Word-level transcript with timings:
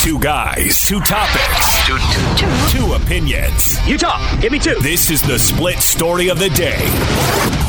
Two 0.00 0.18
guys, 0.18 0.82
two 0.86 1.00
topics, 1.00 1.86
two, 1.86 1.96
two, 1.96 2.46
two. 2.46 2.78
two 2.78 2.92
opinions. 2.94 3.78
You 3.86 3.96
talk. 3.96 4.40
Give 4.40 4.50
me 4.50 4.58
two. 4.58 4.74
This 4.80 5.10
is 5.10 5.22
the 5.22 5.38
split 5.38 5.78
story 5.78 6.28
of 6.28 6.38
the 6.40 6.48
day 6.50 6.82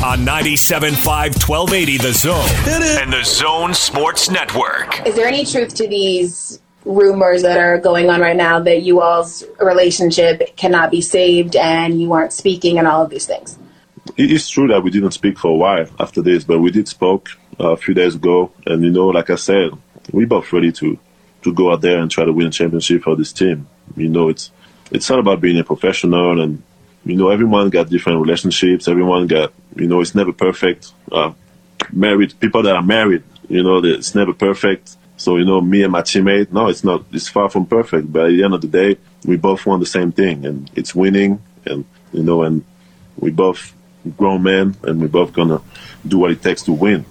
on 0.04 0.20
97.5 0.26 1.48
1280 1.48 1.98
The 1.98 2.12
Zone 2.12 3.00
and 3.00 3.12
the 3.12 3.22
Zone 3.24 3.72
Sports 3.72 4.30
Network. 4.30 5.06
Is 5.06 5.14
there 5.14 5.26
any 5.26 5.44
truth 5.44 5.74
to 5.76 5.86
these 5.86 6.60
rumors 6.84 7.42
that 7.42 7.56
are 7.56 7.78
going 7.78 8.10
on 8.10 8.20
right 8.20 8.36
now 8.36 8.58
that 8.58 8.82
you 8.82 9.00
all's 9.00 9.44
relationship 9.60 10.56
cannot 10.56 10.90
be 10.90 11.00
saved 11.00 11.54
and 11.54 12.00
you 12.00 12.12
aren't 12.12 12.32
speaking 12.32 12.78
and 12.78 12.88
all 12.88 13.02
of 13.02 13.10
these 13.10 13.26
things? 13.26 13.58
It 14.16 14.32
is 14.32 14.48
true 14.48 14.68
that 14.68 14.82
we 14.82 14.90
didn't 14.90 15.12
speak 15.12 15.38
for 15.38 15.52
a 15.52 15.56
while 15.56 15.86
after 16.00 16.20
this, 16.20 16.44
but 16.44 16.58
we 16.58 16.70
did 16.70 16.88
spoke 16.88 17.30
uh, 17.60 17.70
a 17.72 17.76
few 17.76 17.94
days 17.94 18.16
ago, 18.16 18.50
and 18.66 18.82
you 18.82 18.90
know, 18.90 19.08
like 19.08 19.30
I 19.30 19.36
said, 19.36 19.70
we 20.12 20.24
both 20.24 20.52
ready 20.52 20.72
to 20.72 20.98
to 21.44 21.52
go 21.52 21.72
out 21.72 21.80
there 21.80 22.00
and 22.00 22.10
try 22.10 22.24
to 22.24 22.32
win 22.32 22.48
a 22.48 22.50
championship 22.50 23.02
for 23.02 23.16
this 23.16 23.32
team. 23.32 23.68
You 23.96 24.08
know, 24.08 24.28
it's 24.28 24.50
it's 24.90 25.10
all 25.10 25.20
about 25.20 25.40
being 25.40 25.58
a 25.58 25.64
professional, 25.64 26.40
and 26.40 26.62
you 27.04 27.16
know, 27.16 27.30
everyone 27.30 27.70
got 27.70 27.88
different 27.88 28.20
relationships. 28.20 28.88
Everyone 28.88 29.26
got, 29.26 29.52
you 29.76 29.86
know, 29.86 30.00
it's 30.00 30.14
never 30.14 30.32
perfect. 30.32 30.92
Uh, 31.12 31.32
married 31.92 32.38
people 32.40 32.62
that 32.62 32.74
are 32.74 32.82
married, 32.82 33.22
you 33.48 33.62
know, 33.62 33.84
it's 33.84 34.14
never 34.14 34.32
perfect. 34.32 34.96
So 35.16 35.36
you 35.36 35.44
know, 35.44 35.60
me 35.60 35.82
and 35.82 35.92
my 35.92 36.02
teammate, 36.02 36.50
no, 36.50 36.68
it's 36.68 36.82
not. 36.82 37.04
It's 37.12 37.28
far 37.28 37.48
from 37.48 37.66
perfect. 37.66 38.12
But 38.12 38.26
at 38.26 38.28
the 38.30 38.44
end 38.44 38.54
of 38.54 38.60
the 38.60 38.68
day, 38.68 38.98
we 39.24 39.36
both 39.36 39.64
want 39.64 39.80
the 39.80 39.86
same 39.86 40.12
thing, 40.12 40.44
and 40.44 40.70
it's 40.74 40.94
winning. 40.94 41.40
And 41.64 41.84
you 42.12 42.22
know, 42.22 42.42
and 42.42 42.64
we 43.16 43.30
both 43.30 43.74
grown 44.16 44.42
men, 44.42 44.76
and 44.82 45.00
we 45.00 45.06
both 45.06 45.32
gonna 45.32 45.60
do 46.06 46.18
what 46.18 46.32
it 46.32 46.42
takes 46.42 46.62
to 46.62 46.72
win. 46.72 47.06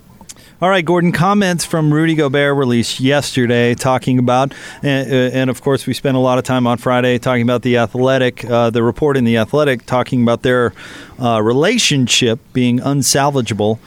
All 0.63 0.70
right, 0.70 0.85
Gordon, 0.85 1.12
comments 1.12 1.66
from 1.66 1.94
Rudy 1.94 2.16
Gobert 2.16 2.55
released 2.55 3.02
yesterday 3.02 3.76
talking 3.76 4.17
about, 4.17 4.53
and, 4.81 5.12
uh, 5.12 5.38
and, 5.38 5.49
of 5.49 5.62
course, 5.62 5.86
we 5.86 5.94
spent 5.94 6.16
a 6.16 6.22
lot 6.22 6.38
of 6.38 6.45
time 6.45 6.67
on 6.67 6.77
Friday 6.77 7.20
talking 7.20 7.41
about 7.41 7.63
the 7.63 7.76
athletic, 7.76 8.45
uh, 8.45 8.69
the 8.69 8.81
report 8.81 9.17
in 9.17 9.25
the 9.25 9.36
athletic 9.36 9.86
talking 9.86 10.23
about 10.23 10.41
their 10.41 10.72
uh, 11.19 11.41
relationship 11.41 12.39
being 12.53 12.80
unsalvageable. 12.80 13.78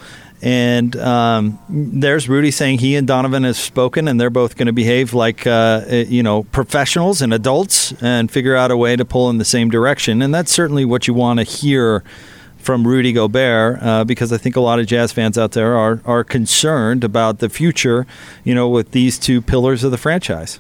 And 0.42 0.94
um, 0.97 1.58
there's 1.70 2.28
Rudy 2.28 2.50
saying 2.50 2.80
he 2.80 2.94
and 2.97 3.06
Donovan 3.06 3.44
have 3.44 3.56
spoken, 3.56 4.06
and 4.06 4.20
they're 4.20 4.28
both 4.28 4.56
going 4.56 4.66
to 4.66 4.74
behave 4.74 5.14
like 5.14 5.47
uh, 5.47 5.82
uh, 5.91 5.94
you 5.94 6.22
know 6.22 6.42
professionals 6.42 7.22
and 7.22 7.32
adults, 7.32 7.94
and 8.02 8.30
figure 8.30 8.54
out 8.54 8.70
a 8.70 8.77
way 8.77 8.97
to 8.97 9.04
pull 9.06 9.30
in 9.30 9.38
the 9.38 9.47
same 9.47 9.70
direction. 9.70 10.20
And 10.20 10.34
that's 10.34 10.52
certainly 10.52 10.84
what 10.84 11.08
you 11.08 11.14
want 11.14 11.41
to 11.41 11.44
hear 11.44 12.04
from 12.67 12.86
Rudy 12.86 13.12
Gobert 13.12 13.78
uh, 13.81 14.05
because 14.05 14.33
I 14.33 14.39
think 14.39 14.56
a 14.56 14.61
lot 14.61 14.81
of 14.81 14.86
Jazz 14.86 15.12
fans 15.12 15.39
out 15.39 15.53
there 15.53 15.77
are 15.77 16.00
are 16.05 16.25
concerned 16.25 17.05
about 17.05 17.39
the 17.39 17.48
future, 17.48 18.06
you 18.42 18.55
know, 18.55 18.69
with 18.69 18.91
these 18.91 19.19
two 19.19 19.41
pillars 19.41 19.84
of 19.84 19.92
the 19.92 19.97
franchise. 19.97 20.59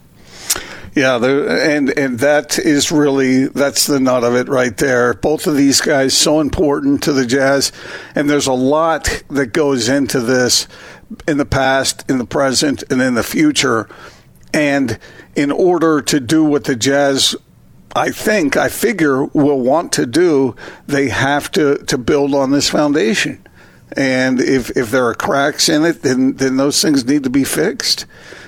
Yeah, 0.94 1.16
and 1.16 1.90
and 1.90 2.20
that 2.20 2.58
is 2.58 2.90
really 2.90 3.48
that's 3.48 3.86
the 3.86 3.98
nut 3.98 4.22
of 4.22 4.34
it 4.36 4.48
right 4.48 4.74
there. 4.76 5.14
Both 5.14 5.48
of 5.48 5.56
these 5.56 5.80
guys 5.80 6.16
so 6.16 6.40
important 6.40 7.02
to 7.02 7.12
the 7.12 7.26
Jazz, 7.26 7.72
and 8.14 8.30
there's 8.30 8.46
a 8.46 8.52
lot 8.52 9.24
that 9.28 9.48
goes 9.48 9.88
into 9.88 10.20
this 10.20 10.68
in 11.26 11.38
the 11.38 11.44
past, 11.44 12.08
in 12.08 12.18
the 12.18 12.24
present, 12.24 12.84
and 12.88 13.02
in 13.02 13.14
the 13.14 13.24
future. 13.24 13.88
And 14.54 14.98
in 15.34 15.50
order 15.50 16.00
to 16.00 16.18
do 16.18 16.44
what 16.44 16.64
the 16.64 16.76
Jazz 16.76 17.36
I 17.94 18.10
think, 18.10 18.56
I 18.56 18.68
figure, 18.68 19.24
will 19.24 19.60
want 19.60 19.92
to 19.92 20.06
do, 20.06 20.56
they 20.86 21.08
have 21.08 21.50
to, 21.52 21.78
to 21.84 21.96
build 21.96 22.34
on 22.34 22.50
this 22.50 22.68
foundation. 22.68 23.46
And 23.96 24.40
if, 24.40 24.76
if 24.76 24.90
there 24.90 25.06
are 25.06 25.14
cracks 25.14 25.68
in 25.68 25.84
it, 25.84 26.02
then, 26.02 26.34
then 26.34 26.56
those 26.56 26.82
things 26.82 27.04
need 27.04 27.24
to 27.24 27.30
be 27.30 27.44
fixed. 27.44 28.04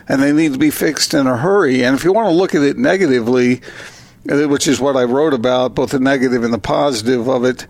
And 0.08 0.22
they 0.22 0.33
need 0.33 0.53
to 0.55 0.58
be 0.58 0.70
fixed 0.70 1.14
in 1.14 1.27
a 1.27 1.36
hurry. 1.36 1.84
And 1.84 1.95
if 1.95 2.05
you 2.05 2.12
want 2.12 2.28
to 2.28 2.34
look 2.34 2.55
at 2.55 2.62
it 2.62 2.77
negatively, 2.77 3.61
which 4.25 4.67
is 4.67 4.80
what 4.80 4.97
I 4.97 5.05
wrote 5.05 5.34
about, 5.34 5.75
both 5.75 5.91
the 5.92 6.00
negative 6.00 6.42
and 6.42 6.52
the 6.52 6.58
positive 6.58 7.28
of 7.28 7.45
it, 7.45 7.67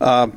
uh, 0.00 0.28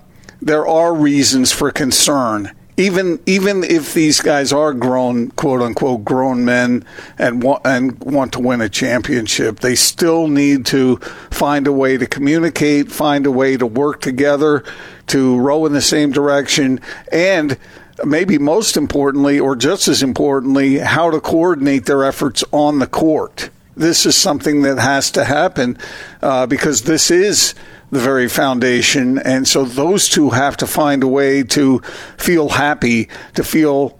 there 0.41 0.67
are 0.67 0.93
reasons 0.93 1.51
for 1.51 1.71
concern 1.71 2.51
even 2.77 3.19
even 3.25 3.63
if 3.63 3.93
these 3.93 4.19
guys 4.19 4.51
are 4.51 4.73
grown, 4.73 5.29
quote 5.31 5.61
unquote, 5.61 6.03
grown 6.03 6.43
men 6.43 6.85
and 7.17 7.41
want 7.41 7.61
and 7.65 7.99
want 8.03 8.33
to 8.33 8.39
win 8.39 8.61
a 8.61 8.69
championship, 8.69 9.61
they 9.61 9.75
still 9.75 10.27
need 10.27 10.65
to 10.67 10.97
find 11.31 11.67
a 11.67 11.71
way 11.71 11.97
to 11.97 12.05
communicate, 12.05 12.91
find 12.91 13.25
a 13.25 13.31
way 13.31 13.55
to 13.55 13.65
work 13.65 14.01
together, 14.01 14.63
to 15.07 15.37
row 15.37 15.65
in 15.65 15.73
the 15.73 15.81
same 15.81 16.11
direction, 16.11 16.81
and 17.11 17.57
maybe 18.03 18.37
most 18.37 18.75
importantly, 18.75 19.39
or 19.39 19.55
just 19.55 19.87
as 19.87 20.03
importantly, 20.03 20.79
how 20.79 21.09
to 21.09 21.21
coordinate 21.21 21.85
their 21.85 22.03
efforts 22.03 22.43
on 22.51 22.79
the 22.79 22.87
court. 22.87 23.49
This 23.77 24.05
is 24.05 24.15
something 24.15 24.61
that 24.61 24.79
has 24.79 25.11
to 25.11 25.25
happen 25.25 25.77
uh, 26.21 26.45
because 26.45 26.83
this 26.83 27.11
is 27.11 27.55
the 27.91 27.99
very 27.99 28.27
foundation. 28.27 29.17
And 29.17 29.47
so 29.47 29.63
those 29.63 30.09
two 30.09 30.31
have 30.31 30.57
to 30.57 30.67
find 30.67 31.03
a 31.03 31.07
way 31.07 31.43
to 31.43 31.79
feel 32.17 32.49
happy, 32.49 33.09
to 33.35 33.43
feel 33.43 33.97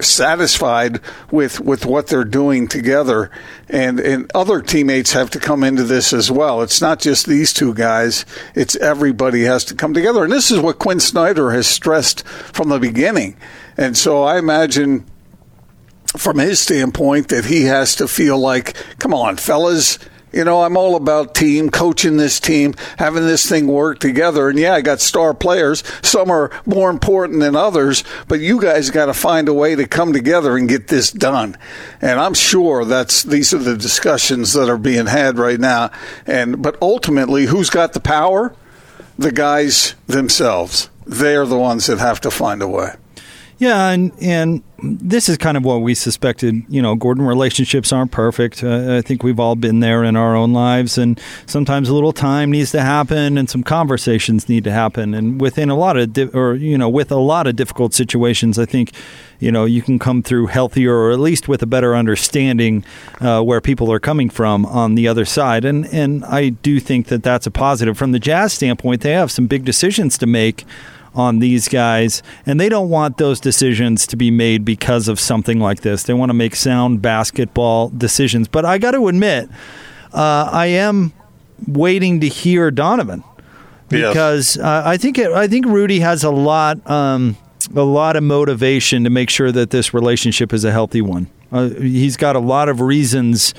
satisfied 0.00 1.00
with 1.30 1.60
with 1.60 1.86
what 1.86 2.08
they're 2.08 2.24
doing 2.24 2.68
together. 2.68 3.30
And 3.68 4.00
and 4.00 4.30
other 4.34 4.60
teammates 4.60 5.12
have 5.12 5.30
to 5.30 5.40
come 5.40 5.64
into 5.64 5.84
this 5.84 6.12
as 6.12 6.30
well. 6.30 6.62
It's 6.62 6.80
not 6.80 7.00
just 7.00 7.26
these 7.26 7.52
two 7.52 7.74
guys. 7.74 8.24
It's 8.54 8.76
everybody 8.76 9.44
has 9.44 9.64
to 9.66 9.74
come 9.74 9.94
together. 9.94 10.24
And 10.24 10.32
this 10.32 10.50
is 10.50 10.60
what 10.60 10.78
Quinn 10.78 11.00
Snyder 11.00 11.50
has 11.52 11.66
stressed 11.66 12.26
from 12.26 12.68
the 12.68 12.78
beginning. 12.78 13.36
And 13.76 13.96
so 13.96 14.22
I 14.22 14.38
imagine 14.38 15.06
from 16.16 16.38
his 16.38 16.60
standpoint 16.60 17.28
that 17.28 17.46
he 17.46 17.64
has 17.64 17.96
to 17.96 18.06
feel 18.06 18.38
like 18.38 18.76
come 18.98 19.14
on 19.14 19.36
fellas 19.36 19.98
you 20.34 20.44
know, 20.44 20.62
I'm 20.62 20.76
all 20.76 20.96
about 20.96 21.34
team, 21.34 21.70
coaching 21.70 22.16
this 22.16 22.40
team, 22.40 22.74
having 22.98 23.24
this 23.24 23.48
thing 23.48 23.68
work 23.68 24.00
together. 24.00 24.48
And 24.48 24.58
yeah, 24.58 24.74
I 24.74 24.80
got 24.80 25.00
star 25.00 25.32
players. 25.32 25.84
Some 26.02 26.30
are 26.30 26.50
more 26.66 26.90
important 26.90 27.40
than 27.40 27.54
others, 27.54 28.02
but 28.26 28.40
you 28.40 28.60
guys 28.60 28.90
got 28.90 29.06
to 29.06 29.14
find 29.14 29.48
a 29.48 29.54
way 29.54 29.76
to 29.76 29.86
come 29.86 30.12
together 30.12 30.56
and 30.56 30.68
get 30.68 30.88
this 30.88 31.12
done. 31.12 31.56
And 32.00 32.18
I'm 32.18 32.34
sure 32.34 32.84
that's 32.84 33.22
these 33.22 33.54
are 33.54 33.58
the 33.58 33.76
discussions 33.76 34.52
that 34.54 34.68
are 34.68 34.78
being 34.78 35.06
had 35.06 35.38
right 35.38 35.60
now. 35.60 35.90
And 36.26 36.60
but 36.60 36.76
ultimately, 36.82 37.46
who's 37.46 37.70
got 37.70 37.92
the 37.92 38.00
power? 38.00 38.54
The 39.16 39.32
guys 39.32 39.94
themselves. 40.08 40.90
They're 41.06 41.46
the 41.46 41.58
ones 41.58 41.86
that 41.86 41.98
have 41.98 42.20
to 42.22 42.30
find 42.30 42.60
a 42.60 42.68
way. 42.68 42.94
Yeah, 43.64 43.88
and 43.92 44.12
and 44.20 44.62
this 44.82 45.30
is 45.30 45.38
kind 45.38 45.56
of 45.56 45.64
what 45.64 45.80
we 45.80 45.94
suspected. 45.94 46.54
You 46.68 46.82
know, 46.82 46.94
Gordon 46.96 47.24
relationships 47.24 47.94
aren't 47.94 48.10
perfect. 48.10 48.62
Uh, 48.62 48.98
I 48.98 49.00
think 49.00 49.22
we've 49.22 49.40
all 49.40 49.56
been 49.56 49.80
there 49.80 50.04
in 50.04 50.16
our 50.16 50.36
own 50.36 50.52
lives, 50.52 50.98
and 50.98 51.18
sometimes 51.46 51.88
a 51.88 51.94
little 51.94 52.12
time 52.12 52.50
needs 52.50 52.72
to 52.72 52.82
happen, 52.82 53.38
and 53.38 53.48
some 53.48 53.62
conversations 53.62 54.50
need 54.50 54.64
to 54.64 54.70
happen. 54.70 55.14
And 55.14 55.40
within 55.40 55.70
a 55.70 55.76
lot 55.76 55.96
of, 55.96 56.12
di- 56.12 56.28
or 56.34 56.56
you 56.56 56.76
know, 56.76 56.90
with 56.90 57.10
a 57.10 57.16
lot 57.16 57.46
of 57.46 57.56
difficult 57.56 57.94
situations, 57.94 58.58
I 58.58 58.66
think, 58.66 58.92
you 59.38 59.50
know, 59.50 59.64
you 59.64 59.80
can 59.80 59.98
come 59.98 60.22
through 60.22 60.48
healthier, 60.48 60.94
or 60.94 61.12
at 61.12 61.18
least 61.18 61.48
with 61.48 61.62
a 61.62 61.66
better 61.66 61.96
understanding 61.96 62.84
uh, 63.22 63.40
where 63.40 63.62
people 63.62 63.90
are 63.90 63.98
coming 63.98 64.28
from 64.28 64.66
on 64.66 64.94
the 64.94 65.08
other 65.08 65.24
side. 65.24 65.64
And 65.64 65.86
and 65.86 66.22
I 66.26 66.50
do 66.50 66.80
think 66.80 67.06
that 67.06 67.22
that's 67.22 67.46
a 67.46 67.50
positive 67.50 67.96
from 67.96 68.12
the 68.12 68.18
Jazz 68.18 68.52
standpoint. 68.52 69.00
They 69.00 69.12
have 69.12 69.30
some 69.30 69.46
big 69.46 69.64
decisions 69.64 70.18
to 70.18 70.26
make 70.26 70.66
on 71.14 71.38
these 71.38 71.68
guys, 71.68 72.22
and 72.44 72.60
they 72.60 72.68
don't 72.68 72.88
want 72.88 73.18
those 73.18 73.40
decisions 73.40 74.06
to 74.08 74.16
be 74.16 74.30
made 74.30 74.64
because 74.64 75.08
of 75.08 75.20
something 75.20 75.60
like 75.60 75.80
this. 75.80 76.02
They 76.02 76.14
want 76.14 76.30
to 76.30 76.34
make 76.34 76.56
sound 76.56 77.02
basketball 77.02 77.88
decisions. 77.90 78.48
But 78.48 78.64
I 78.64 78.78
got 78.78 78.92
to 78.92 79.08
admit, 79.08 79.48
uh, 80.12 80.48
I 80.50 80.66
am 80.66 81.12
waiting 81.66 82.20
to 82.20 82.28
hear 82.28 82.70
Donovan 82.70 83.22
because 83.88 84.56
yes. 84.56 84.64
uh, 84.64 84.82
I 84.84 84.96
think 84.96 85.18
it, 85.18 85.30
I 85.32 85.46
think 85.46 85.66
Rudy 85.66 86.00
has 86.00 86.24
a 86.24 86.30
lot 86.30 86.88
um, 86.90 87.36
a 87.74 87.82
lot 87.82 88.16
of 88.16 88.22
motivation 88.22 89.04
to 89.04 89.10
make 89.10 89.30
sure 89.30 89.52
that 89.52 89.70
this 89.70 89.94
relationship 89.94 90.52
is 90.52 90.64
a 90.64 90.72
healthy 90.72 91.00
one. 91.00 91.28
Uh, 91.52 91.68
he's 91.68 92.16
got 92.16 92.36
a 92.36 92.40
lot 92.40 92.68
of 92.68 92.80
reasons 92.80 93.54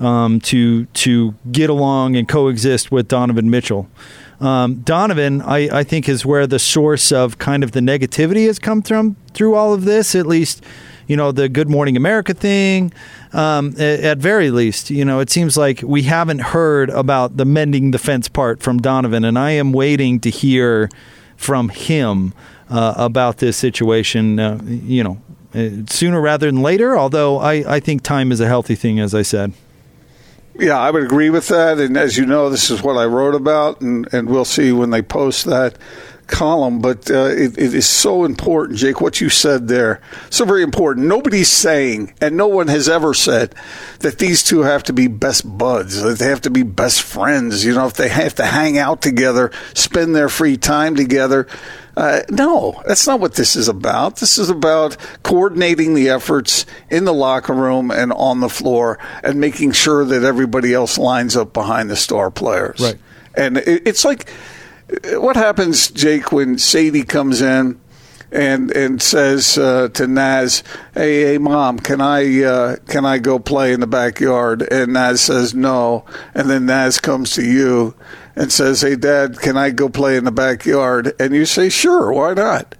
um, 0.00 0.40
to 0.40 0.84
to 0.86 1.34
get 1.50 1.70
along 1.70 2.16
and 2.16 2.28
coexist 2.28 2.92
with 2.92 3.08
Donovan 3.08 3.50
Mitchell. 3.50 3.88
Um, 4.40 4.76
Donovan, 4.76 5.42
I, 5.42 5.78
I 5.78 5.84
think, 5.84 6.08
is 6.08 6.24
where 6.24 6.46
the 6.46 6.58
source 6.58 7.10
of 7.10 7.38
kind 7.38 7.64
of 7.64 7.72
the 7.72 7.80
negativity 7.80 8.46
has 8.46 8.58
come 8.58 8.82
from 8.82 9.16
through 9.34 9.54
all 9.54 9.74
of 9.74 9.84
this, 9.84 10.14
at 10.14 10.26
least 10.26 10.64
you 11.08 11.16
know 11.16 11.32
the 11.32 11.48
Good 11.48 11.68
Morning 11.68 11.96
America 11.96 12.34
thing. 12.34 12.92
Um, 13.32 13.70
at, 13.78 14.00
at, 14.00 14.18
very 14.18 14.50
least, 14.50 14.90
you 14.90 15.04
know, 15.04 15.20
it 15.20 15.28
seems 15.28 15.56
like 15.56 15.82
we 15.82 16.02
haven't 16.02 16.38
heard 16.38 16.88
about 16.90 17.36
the 17.36 17.44
mending 17.44 17.90
the 17.90 17.98
fence 17.98 18.28
part 18.28 18.62
from 18.62 18.78
Donovan, 18.78 19.24
and 19.24 19.38
I 19.38 19.52
am 19.52 19.72
waiting 19.72 20.20
to 20.20 20.30
hear 20.30 20.88
from 21.36 21.68
him 21.68 22.32
uh, 22.70 22.94
about 22.96 23.38
this 23.38 23.56
situation. 23.56 24.38
Uh, 24.38 24.60
you 24.64 25.02
know, 25.02 25.18
uh, 25.54 25.84
sooner 25.88 26.20
rather 26.20 26.46
than 26.46 26.62
later. 26.62 26.96
Although 26.96 27.38
I, 27.38 27.76
I 27.76 27.80
think 27.80 28.02
time 28.02 28.30
is 28.30 28.40
a 28.40 28.46
healthy 28.46 28.74
thing, 28.74 29.00
as 29.00 29.14
I 29.14 29.22
said. 29.22 29.52
Yeah, 30.58 30.76
I 30.76 30.90
would 30.90 31.04
agree 31.04 31.30
with 31.30 31.48
that. 31.48 31.78
And 31.78 31.96
as 31.96 32.16
you 32.16 32.26
know, 32.26 32.50
this 32.50 32.68
is 32.68 32.82
what 32.82 32.96
I 32.96 33.04
wrote 33.04 33.36
about, 33.36 33.80
and, 33.80 34.12
and 34.12 34.28
we'll 34.28 34.44
see 34.44 34.72
when 34.72 34.90
they 34.90 35.02
post 35.02 35.44
that 35.44 35.76
column, 36.28 36.80
but 36.80 37.10
uh, 37.10 37.24
it, 37.24 37.58
it 37.58 37.74
is 37.74 37.86
so 37.86 38.24
important, 38.24 38.78
Jake, 38.78 39.00
what 39.00 39.20
you 39.20 39.28
said 39.28 39.66
there. 39.66 40.00
So 40.30 40.44
very 40.44 40.62
important. 40.62 41.06
Nobody's 41.06 41.50
saying, 41.50 42.14
and 42.20 42.36
no 42.36 42.46
one 42.46 42.68
has 42.68 42.88
ever 42.88 43.14
said, 43.14 43.54
that 44.00 44.18
these 44.18 44.42
two 44.42 44.60
have 44.60 44.84
to 44.84 44.92
be 44.92 45.08
best 45.08 45.58
buds, 45.58 46.00
that 46.02 46.18
they 46.18 46.26
have 46.26 46.42
to 46.42 46.50
be 46.50 46.62
best 46.62 47.02
friends. 47.02 47.64
You 47.64 47.74
know, 47.74 47.86
if 47.86 47.94
they 47.94 48.08
have 48.08 48.34
to 48.36 48.46
hang 48.46 48.78
out 48.78 49.02
together, 49.02 49.50
spend 49.74 50.14
their 50.14 50.28
free 50.28 50.56
time 50.56 50.94
together. 50.94 51.48
Uh, 51.96 52.20
no, 52.30 52.80
that's 52.86 53.08
not 53.08 53.18
what 53.18 53.34
this 53.34 53.56
is 53.56 53.66
about. 53.66 54.16
This 54.18 54.38
is 54.38 54.50
about 54.50 54.96
coordinating 55.24 55.94
the 55.94 56.10
efforts 56.10 56.64
in 56.90 57.04
the 57.04 57.14
locker 57.14 57.54
room 57.54 57.90
and 57.90 58.12
on 58.12 58.38
the 58.38 58.48
floor 58.48 59.00
and 59.24 59.40
making 59.40 59.72
sure 59.72 60.04
that 60.04 60.22
everybody 60.22 60.72
else 60.72 60.96
lines 60.96 61.36
up 61.36 61.52
behind 61.52 61.90
the 61.90 61.96
star 61.96 62.30
players. 62.30 62.78
Right. 62.78 62.98
And 63.34 63.56
it, 63.56 63.82
it's 63.84 64.04
like, 64.04 64.30
what 65.04 65.36
happens, 65.36 65.90
Jake, 65.90 66.32
when 66.32 66.58
Sadie 66.58 67.04
comes 67.04 67.40
in 67.42 67.80
and 68.30 68.70
and 68.72 69.00
says 69.00 69.56
uh, 69.58 69.88
to 69.88 70.06
Naz, 70.06 70.62
"Hey, 70.94 71.22
hey, 71.22 71.38
mom, 71.38 71.78
can 71.78 72.00
I 72.00 72.42
uh, 72.42 72.76
can 72.86 73.04
I 73.04 73.18
go 73.18 73.38
play 73.38 73.72
in 73.72 73.80
the 73.80 73.86
backyard?" 73.86 74.62
And 74.62 74.92
Naz 74.92 75.20
says 75.20 75.54
no, 75.54 76.04
and 76.34 76.50
then 76.50 76.66
Naz 76.66 76.98
comes 76.98 77.32
to 77.32 77.44
you 77.44 77.94
and 78.36 78.52
says, 78.52 78.82
"Hey, 78.82 78.96
Dad, 78.96 79.38
can 79.38 79.56
I 79.56 79.70
go 79.70 79.88
play 79.88 80.16
in 80.16 80.24
the 80.24 80.32
backyard?" 80.32 81.14
And 81.18 81.34
you 81.34 81.46
say, 81.46 81.68
"Sure, 81.68 82.12
why 82.12 82.34
not?" 82.34 82.74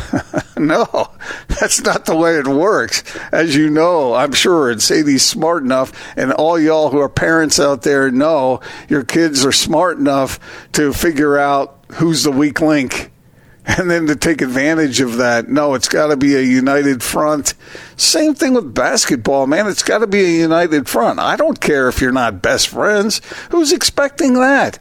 no, 0.56 1.10
that's 1.48 1.80
not 1.82 2.04
the 2.04 2.16
way 2.16 2.36
it 2.36 2.46
works. 2.46 3.02
As 3.30 3.54
you 3.56 3.70
know, 3.70 4.14
I'm 4.14 4.32
sure, 4.32 4.70
and 4.70 4.82
Sadie's 4.82 5.24
smart 5.24 5.62
enough, 5.62 5.92
and 6.16 6.32
all 6.32 6.58
y'all 6.58 6.90
who 6.90 6.98
are 6.98 7.08
parents 7.08 7.60
out 7.60 7.82
there 7.82 8.10
know 8.10 8.60
your 8.88 9.04
kids 9.04 9.44
are 9.44 9.52
smart 9.52 9.98
enough 9.98 10.38
to 10.72 10.92
figure 10.92 11.38
out 11.38 11.84
who's 11.94 12.22
the 12.22 12.32
weak 12.32 12.60
link 12.60 13.12
and 13.66 13.90
then 13.90 14.06
to 14.06 14.16
take 14.16 14.42
advantage 14.42 15.00
of 15.00 15.18
that. 15.18 15.48
No, 15.48 15.74
it's 15.74 15.88
got 15.88 16.08
to 16.08 16.16
be 16.16 16.34
a 16.34 16.42
united 16.42 17.02
front. 17.02 17.54
Same 17.96 18.34
thing 18.34 18.54
with 18.54 18.74
basketball, 18.74 19.46
man. 19.46 19.68
It's 19.68 19.82
got 19.82 19.98
to 19.98 20.06
be 20.06 20.24
a 20.24 20.40
united 20.40 20.88
front. 20.88 21.20
I 21.20 21.36
don't 21.36 21.60
care 21.60 21.88
if 21.88 22.00
you're 22.00 22.12
not 22.12 22.42
best 22.42 22.68
friends. 22.68 23.20
Who's 23.50 23.72
expecting 23.72 24.34
that? 24.34 24.78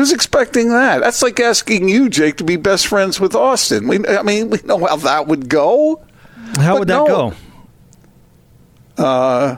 Who's 0.00 0.12
expecting 0.12 0.70
that? 0.70 1.02
That's 1.02 1.22
like 1.22 1.38
asking 1.40 1.90
you, 1.90 2.08
Jake, 2.08 2.38
to 2.38 2.44
be 2.44 2.56
best 2.56 2.86
friends 2.86 3.20
with 3.20 3.34
Austin. 3.34 3.86
We, 3.86 3.98
I 4.06 4.22
mean, 4.22 4.48
we 4.48 4.58
know 4.64 4.86
how 4.86 4.96
that 4.96 5.26
would 5.26 5.50
go. 5.50 6.02
How 6.56 6.78
would 6.78 6.88
that 6.88 7.06
no. 7.06 7.34
go? 8.96 9.04
Uh, 9.04 9.56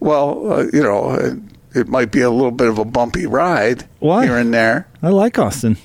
well, 0.00 0.52
uh, 0.52 0.64
you 0.70 0.82
know, 0.82 1.12
it, 1.12 1.38
it 1.74 1.88
might 1.88 2.12
be 2.12 2.20
a 2.20 2.28
little 2.28 2.50
bit 2.50 2.68
of 2.68 2.76
a 2.76 2.84
bumpy 2.84 3.24
ride 3.24 3.88
Why? 4.00 4.26
here 4.26 4.36
and 4.36 4.52
there. 4.52 4.86
I 5.02 5.08
like 5.08 5.38
Austin. 5.38 5.78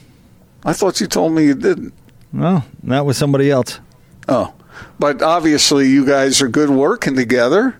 I 0.65 0.73
thought 0.73 0.99
you 0.99 1.07
told 1.07 1.31
me 1.31 1.45
you 1.45 1.55
didn't. 1.55 1.93
Well, 2.33 2.65
that 2.83 3.05
was 3.05 3.17
somebody 3.17 3.49
else. 3.49 3.79
Oh, 4.27 4.53
but 4.99 5.21
obviously 5.21 5.87
you 5.87 6.05
guys 6.05 6.41
are 6.41 6.49
good 6.49 6.69
working 6.69 7.15
together. 7.15 7.79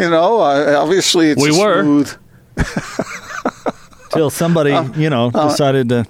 You 0.00 0.10
know, 0.10 0.40
uh, 0.40 0.74
obviously 0.76 1.30
it's 1.30 1.40
We 1.40 1.52
were. 1.56 1.82
smooth. 1.84 2.16
Till 4.18 4.30
somebody, 4.30 4.72
uh, 4.72 4.84
you 4.94 5.10
know, 5.10 5.30
uh, 5.32 5.48
decided 5.48 5.88
to 5.90 6.04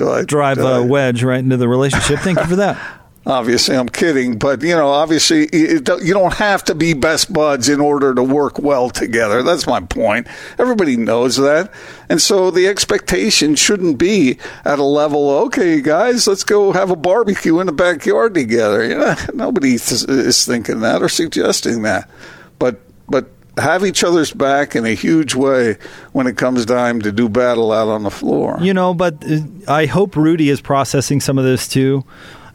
I- 0.00 0.24
drive 0.24 0.58
a 0.58 0.82
wedge 0.82 1.22
right 1.22 1.40
into 1.40 1.56
the 1.56 1.68
relationship. 1.68 2.20
Thank 2.20 2.38
you 2.38 2.46
for 2.46 2.56
that. 2.56 2.78
Obviously, 3.26 3.76
I'm 3.76 3.90
kidding, 3.90 4.38
but 4.38 4.62
you 4.62 4.74
know, 4.74 4.88
obviously, 4.88 5.48
you 5.52 5.80
don't 5.82 6.32
have 6.34 6.64
to 6.64 6.74
be 6.74 6.94
best 6.94 7.30
buds 7.30 7.68
in 7.68 7.78
order 7.78 8.14
to 8.14 8.22
work 8.22 8.58
well 8.58 8.88
together. 8.88 9.42
That's 9.42 9.66
my 9.66 9.80
point. 9.80 10.26
Everybody 10.58 10.96
knows 10.96 11.36
that, 11.36 11.70
and 12.08 12.22
so 12.22 12.50
the 12.50 12.66
expectation 12.68 13.54
shouldn't 13.54 13.98
be 13.98 14.38
at 14.64 14.78
a 14.78 14.84
level. 14.84 15.28
Okay, 15.28 15.82
guys, 15.82 16.26
let's 16.26 16.42
go 16.44 16.72
have 16.72 16.90
a 16.90 16.96
barbecue 16.96 17.60
in 17.60 17.66
the 17.66 17.72
backyard 17.72 18.32
together. 18.32 18.82
You 18.82 18.96
know, 18.96 19.14
nobody 19.34 19.76
th- 19.76 20.04
is 20.08 20.46
thinking 20.46 20.80
that 20.80 21.02
or 21.02 21.10
suggesting 21.10 21.82
that, 21.82 22.08
but 22.58 22.80
but 23.10 23.28
have 23.58 23.84
each 23.84 24.04
other's 24.04 24.32
back 24.32 24.74
in 24.76 24.84
a 24.84 24.94
huge 24.94 25.34
way 25.34 25.76
when 26.12 26.26
it 26.26 26.36
comes 26.36 26.64
time 26.66 27.02
to 27.02 27.12
do 27.12 27.28
battle 27.28 27.72
out 27.72 27.88
on 27.88 28.02
the 28.02 28.10
floor. 28.10 28.56
You 28.60 28.74
know, 28.74 28.94
but 28.94 29.22
uh, 29.24 29.40
I 29.66 29.86
hope 29.86 30.16
Rudy 30.16 30.48
is 30.48 30.60
processing 30.60 31.20
some 31.20 31.38
of 31.38 31.44
this 31.44 31.68
too. 31.68 32.04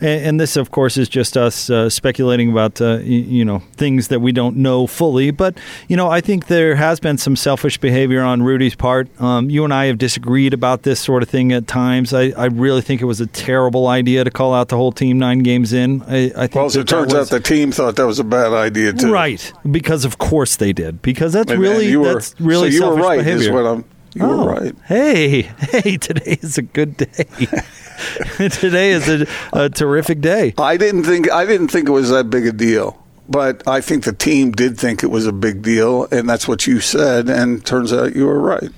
And, 0.04 0.26
and 0.26 0.40
this, 0.40 0.56
of 0.58 0.70
course, 0.70 0.98
is 0.98 1.10
just 1.10 1.38
us 1.38 1.70
uh, 1.70 1.90
speculating 1.90 2.52
about, 2.52 2.80
uh, 2.82 2.98
you 2.98 3.44
know, 3.46 3.60
things 3.78 4.10
that 4.10 4.20
we 4.20 4.32
don't 4.32 4.58
know 4.58 4.86
fully. 4.86 5.32
But, 5.32 5.58
you 5.88 5.96
know, 5.98 6.10
I 6.10 6.22
think 6.22 6.48
there 6.48 6.76
has 6.76 7.00
been 7.00 7.18
some 7.18 7.36
selfish 7.36 7.78
behavior 7.78 8.22
on 8.22 8.44
Rudy's 8.44 8.76
part. 8.76 9.08
Um, 9.22 9.50
you 9.50 9.64
and 9.64 9.74
I 9.74 9.86
have 9.86 9.98
disagreed 9.98 10.54
about 10.54 10.84
this 10.84 11.00
sort 11.00 11.24
of 11.24 11.30
thing 11.30 11.52
at 11.54 11.66
times. 11.68 12.14
I, 12.14 12.32
I 12.38 12.46
really 12.46 12.82
think 12.82 13.02
it 13.02 13.06
was 13.06 13.22
a 13.22 13.28
terrible 13.28 13.88
idea 13.88 14.24
to 14.24 14.30
call 14.30 14.54
out 14.54 14.68
the 14.68 14.76
whole 14.76 14.92
team 14.92 15.18
nine 15.18 15.40
games 15.40 15.74
in. 15.74 16.02
I, 16.04 16.26
I 16.36 16.48
think 16.48 16.56
well, 16.56 16.66
as 16.66 16.76
it 16.76 16.88
turns 16.88 17.14
that 17.14 17.22
out, 17.22 17.30
the 17.30 17.40
team 17.40 17.72
thought 17.72 17.96
that 17.96 18.06
was 18.06 18.20
a 18.20 18.24
bad 18.26 18.52
idea 18.52 18.92
too. 18.94 19.12
Right, 19.12 19.54
because 19.72 20.04
of 20.04 20.18
course 20.18 20.58
they 20.58 20.74
did. 20.74 21.02
Because 21.02 21.32
that's 21.34 21.52
And- 21.52 21.62
really 21.62 21.94
and 21.94 22.02
were, 22.02 22.14
that's 22.16 22.36
really 22.42 22.72
so 22.72 22.76
you 22.76 22.82
were 22.82 22.88
selfish 22.88 23.04
right. 23.06 23.18
behavior. 23.20 23.44
Is 23.48 23.52
what 23.52 23.66
I'm. 23.66 23.86
You 24.16 24.24
Oh, 24.24 24.46
were 24.46 24.52
right. 24.54 24.76
Hey, 24.86 25.42
hey, 25.60 25.98
today 25.98 26.38
is 26.42 26.58
a 26.58 26.62
good 26.62 26.98
day. 26.98 27.26
today 28.50 28.92
is 28.92 29.08
a, 29.10 29.28
a 29.54 29.70
terrific 29.70 30.22
day. 30.22 30.54
I 30.58 30.78
didn't 30.78 31.04
think 31.04 31.32
I 31.32 31.46
didn't 31.46 31.70
think 31.70 31.88
it 31.88 31.92
was 31.92 32.10
that 32.10 32.30
big 32.30 32.46
a 32.46 32.52
deal, 32.52 33.02
but 33.30 33.68
I 33.68 33.82
think 33.82 34.04
the 34.04 34.14
team 34.14 34.52
did 34.52 34.78
think 34.78 35.04
it 35.04 35.08
was 35.12 35.26
a 35.26 35.32
big 35.34 35.62
deal, 35.62 36.06
and 36.12 36.30
that's 36.30 36.48
what 36.48 36.68
you 36.68 36.80
said. 36.80 37.30
And 37.30 37.66
turns 37.66 37.92
out 37.94 38.16
you 38.16 38.26
were 38.26 38.40
right. 38.40 38.70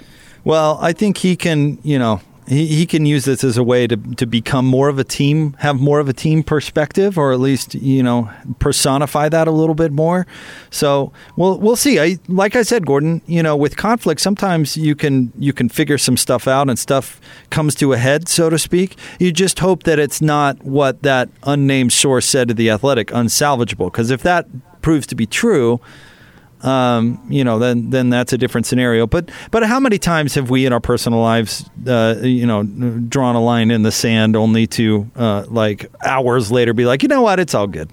Well, 0.43 0.77
I 0.81 0.93
think 0.93 1.17
he 1.17 1.35
can, 1.35 1.79
you 1.83 1.97
know, 1.99 2.21
he, 2.47 2.68
he 2.68 2.86
can 2.86 3.06
use 3.06 3.25
this 3.25 3.44
as 3.44 3.57
a 3.57 3.63
way 3.63 3.88
to, 3.88 3.97
to 3.97 4.25
become 4.25 4.65
more 4.65 4.88
of 4.89 5.00
a 5.00 5.03
team, 5.03 5.53
have 5.59 5.80
more 5.80 6.00
of 6.00 6.07
a 6.07 6.13
team 6.13 6.44
perspective, 6.44 7.18
or 7.18 7.31
at 7.31 7.39
least, 7.39 7.75
you 7.75 8.03
know, 8.03 8.30
personify 8.59 9.30
that 9.30 9.47
a 9.47 9.51
little 9.51 9.75
bit 9.75 9.92
more. 9.92 10.27
So 10.69 11.12
we'll 11.36 11.59
we'll 11.59 11.75
see. 11.75 12.00
I 12.00 12.19
like 12.27 12.56
I 12.56 12.62
said, 12.62 12.86
Gordon, 12.86 13.21
you 13.25 13.42
know, 13.42 13.56
with 13.56 13.77
conflict, 13.77 14.21
sometimes 14.21 14.77
you 14.77 14.95
can 14.95 15.33
you 15.38 15.53
can 15.53 15.69
figure 15.69 15.97
some 15.97 16.18
stuff 16.18 16.47
out 16.47 16.69
and 16.69 16.77
stuff 16.77 17.19
comes 17.50 17.75
to 17.75 17.94
a 17.94 17.97
head, 17.97 18.27
so 18.27 18.50
to 18.50 18.59
speak. 18.59 18.97
You 19.19 19.31
just 19.31 19.59
hope 19.59 19.83
that 19.83 20.00
it's 20.00 20.21
not 20.21 20.63
what 20.63 21.01
that 21.03 21.30
unnamed 21.44 21.94
source 21.94 22.25
said 22.25 22.47
to 22.50 22.53
the 22.53 22.69
athletic, 22.69 23.07
unsalvageable. 23.07 23.92
Because 23.92 24.12
if 24.12 24.21
that 24.24 24.47
proves 24.81 25.07
to 25.07 25.15
be 25.15 25.25
true, 25.25 25.81
um, 26.65 27.21
you 27.29 27.44
know, 27.44 27.59
then 27.59 27.91
then 27.91 28.09
that's 28.09 28.33
a 28.33 28.38
different 28.38 28.65
scenario. 28.65 29.06
But 29.06 29.29
but 29.51 29.63
how 29.63 29.79
many 29.79 30.00
times 30.00 30.33
have 30.35 30.50
we 30.50 30.65
in 30.65 30.73
our 30.73 30.79
personal 30.79 31.19
lives, 31.19 31.69
uh, 31.88 32.15
you 32.21 32.45
know, 32.45 32.63
drawn 32.63 33.35
a 33.35 33.41
line 33.41 33.71
in 33.71 33.83
the 33.83 33.91
sand 33.91 34.35
only 34.35 34.67
to 34.67 35.09
uh, 35.15 35.45
like 35.47 35.91
hours 36.03 36.51
later 36.51 36.73
be 36.73 36.85
like, 36.85 37.03
you 37.03 37.07
know 37.07 37.21
what, 37.21 37.39
it's 37.39 37.53
all 37.53 37.67
good. 37.67 37.89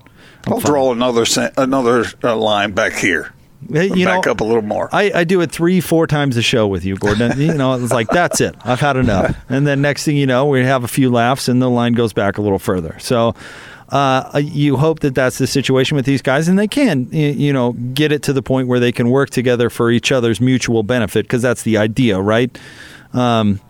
I'll 0.46 0.60
draw 0.60 0.90
another 0.92 1.24
another 1.56 2.04
uh, 2.24 2.36
line 2.36 2.72
back 2.72 2.94
here. 2.94 3.32
You 3.68 4.06
back 4.06 4.26
know, 4.26 4.32
up 4.32 4.40
a 4.40 4.44
little 4.44 4.62
more. 4.62 4.88
I, 4.92 5.12
I 5.14 5.24
do 5.24 5.40
it 5.40 5.52
three, 5.52 5.80
four 5.80 6.08
times 6.08 6.36
a 6.36 6.42
show 6.42 6.66
with 6.66 6.84
you, 6.84 6.96
Gordon. 6.96 7.40
you 7.40 7.54
know, 7.54 7.74
it's 7.74 7.92
like 7.92 8.08
that's 8.08 8.40
it. 8.40 8.56
I've 8.64 8.80
had 8.80 8.96
enough. 8.96 9.36
And 9.48 9.64
then 9.66 9.80
next 9.80 10.04
thing 10.04 10.16
you 10.16 10.26
know, 10.26 10.46
we 10.46 10.64
have 10.64 10.82
a 10.82 10.88
few 10.88 11.10
laughs, 11.10 11.46
and 11.46 11.62
the 11.62 11.70
line 11.70 11.92
goes 11.92 12.12
back 12.12 12.38
a 12.38 12.42
little 12.42 12.58
further. 12.58 12.96
So. 12.98 13.34
Uh, 13.92 14.38
you 14.42 14.78
hope 14.78 15.00
that 15.00 15.14
that's 15.14 15.36
the 15.36 15.46
situation 15.46 15.96
with 15.96 16.06
these 16.06 16.22
guys, 16.22 16.48
and 16.48 16.58
they 16.58 16.66
can, 16.66 17.08
you 17.12 17.52
know, 17.52 17.72
get 17.72 18.10
it 18.10 18.22
to 18.22 18.32
the 18.32 18.40
point 18.42 18.66
where 18.66 18.80
they 18.80 18.90
can 18.90 19.10
work 19.10 19.28
together 19.28 19.68
for 19.68 19.90
each 19.90 20.10
other's 20.10 20.40
mutual 20.40 20.82
benefit, 20.82 21.24
because 21.26 21.42
that's 21.42 21.62
the 21.62 21.76
idea, 21.76 22.18
right? 22.18 22.58
Um, 23.12 23.60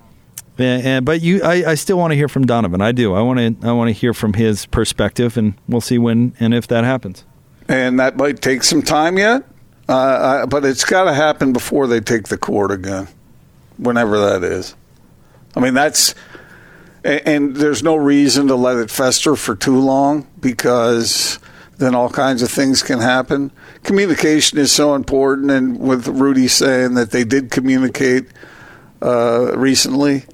and, 0.58 0.86
and- 0.86 1.04
but 1.04 1.22
you, 1.22 1.42
I, 1.42 1.72
I 1.72 1.74
still 1.74 1.98
want 1.98 2.12
to 2.12 2.14
hear 2.16 2.28
from 2.28 2.46
Donovan. 2.46 2.80
I 2.80 2.92
do. 2.92 3.14
I 3.14 3.20
want 3.20 3.38
to. 3.60 3.68
I 3.68 3.72
want 3.72 3.88
to 3.88 3.92
hear 3.92 4.14
from 4.14 4.34
his 4.34 4.64
perspective, 4.66 5.36
and 5.36 5.54
we'll 5.66 5.80
see 5.80 5.98
when 5.98 6.34
and 6.38 6.54
if 6.54 6.68
that 6.68 6.84
happens. 6.84 7.24
and 7.68 7.98
that 7.98 8.16
might 8.16 8.40
take 8.40 8.62
some 8.62 8.82
time 8.82 9.18
yet, 9.18 9.42
uh, 9.88 9.92
uh, 9.92 10.46
but 10.46 10.64
it's 10.64 10.84
got 10.84 11.04
to 11.04 11.14
happen 11.14 11.52
before 11.52 11.88
they 11.88 11.98
take 12.00 12.28
the 12.28 12.38
court 12.38 12.70
again, 12.70 13.08
whenever 13.76 14.18
that 14.20 14.44
is. 14.44 14.76
I 15.56 15.60
mean, 15.60 15.74
that's 15.74 16.14
and, 17.04 17.56
there's 17.56 17.82
no 17.82 17.96
reason 17.96 18.48
to 18.48 18.54
let 18.54 18.76
it 18.76 18.90
fester 18.90 19.36
for 19.36 19.56
too 19.56 19.78
long 19.78 20.26
because 20.38 21.38
then 21.78 21.94
all 21.94 22.10
kinds 22.10 22.42
of 22.42 22.50
things 22.50 22.82
can 22.82 23.00
happen. 23.00 23.50
Communication 23.82 24.58
is 24.58 24.72
so 24.72 24.94
important, 24.94 25.50
and 25.50 25.78
with 25.78 26.06
Rudy 26.06 26.48
saying 26.48 26.94
that 26.94 27.10
they 27.10 27.24
did 27.24 27.50
communicate 27.50 28.26
uh, 29.00 29.56
recently, 29.56 30.24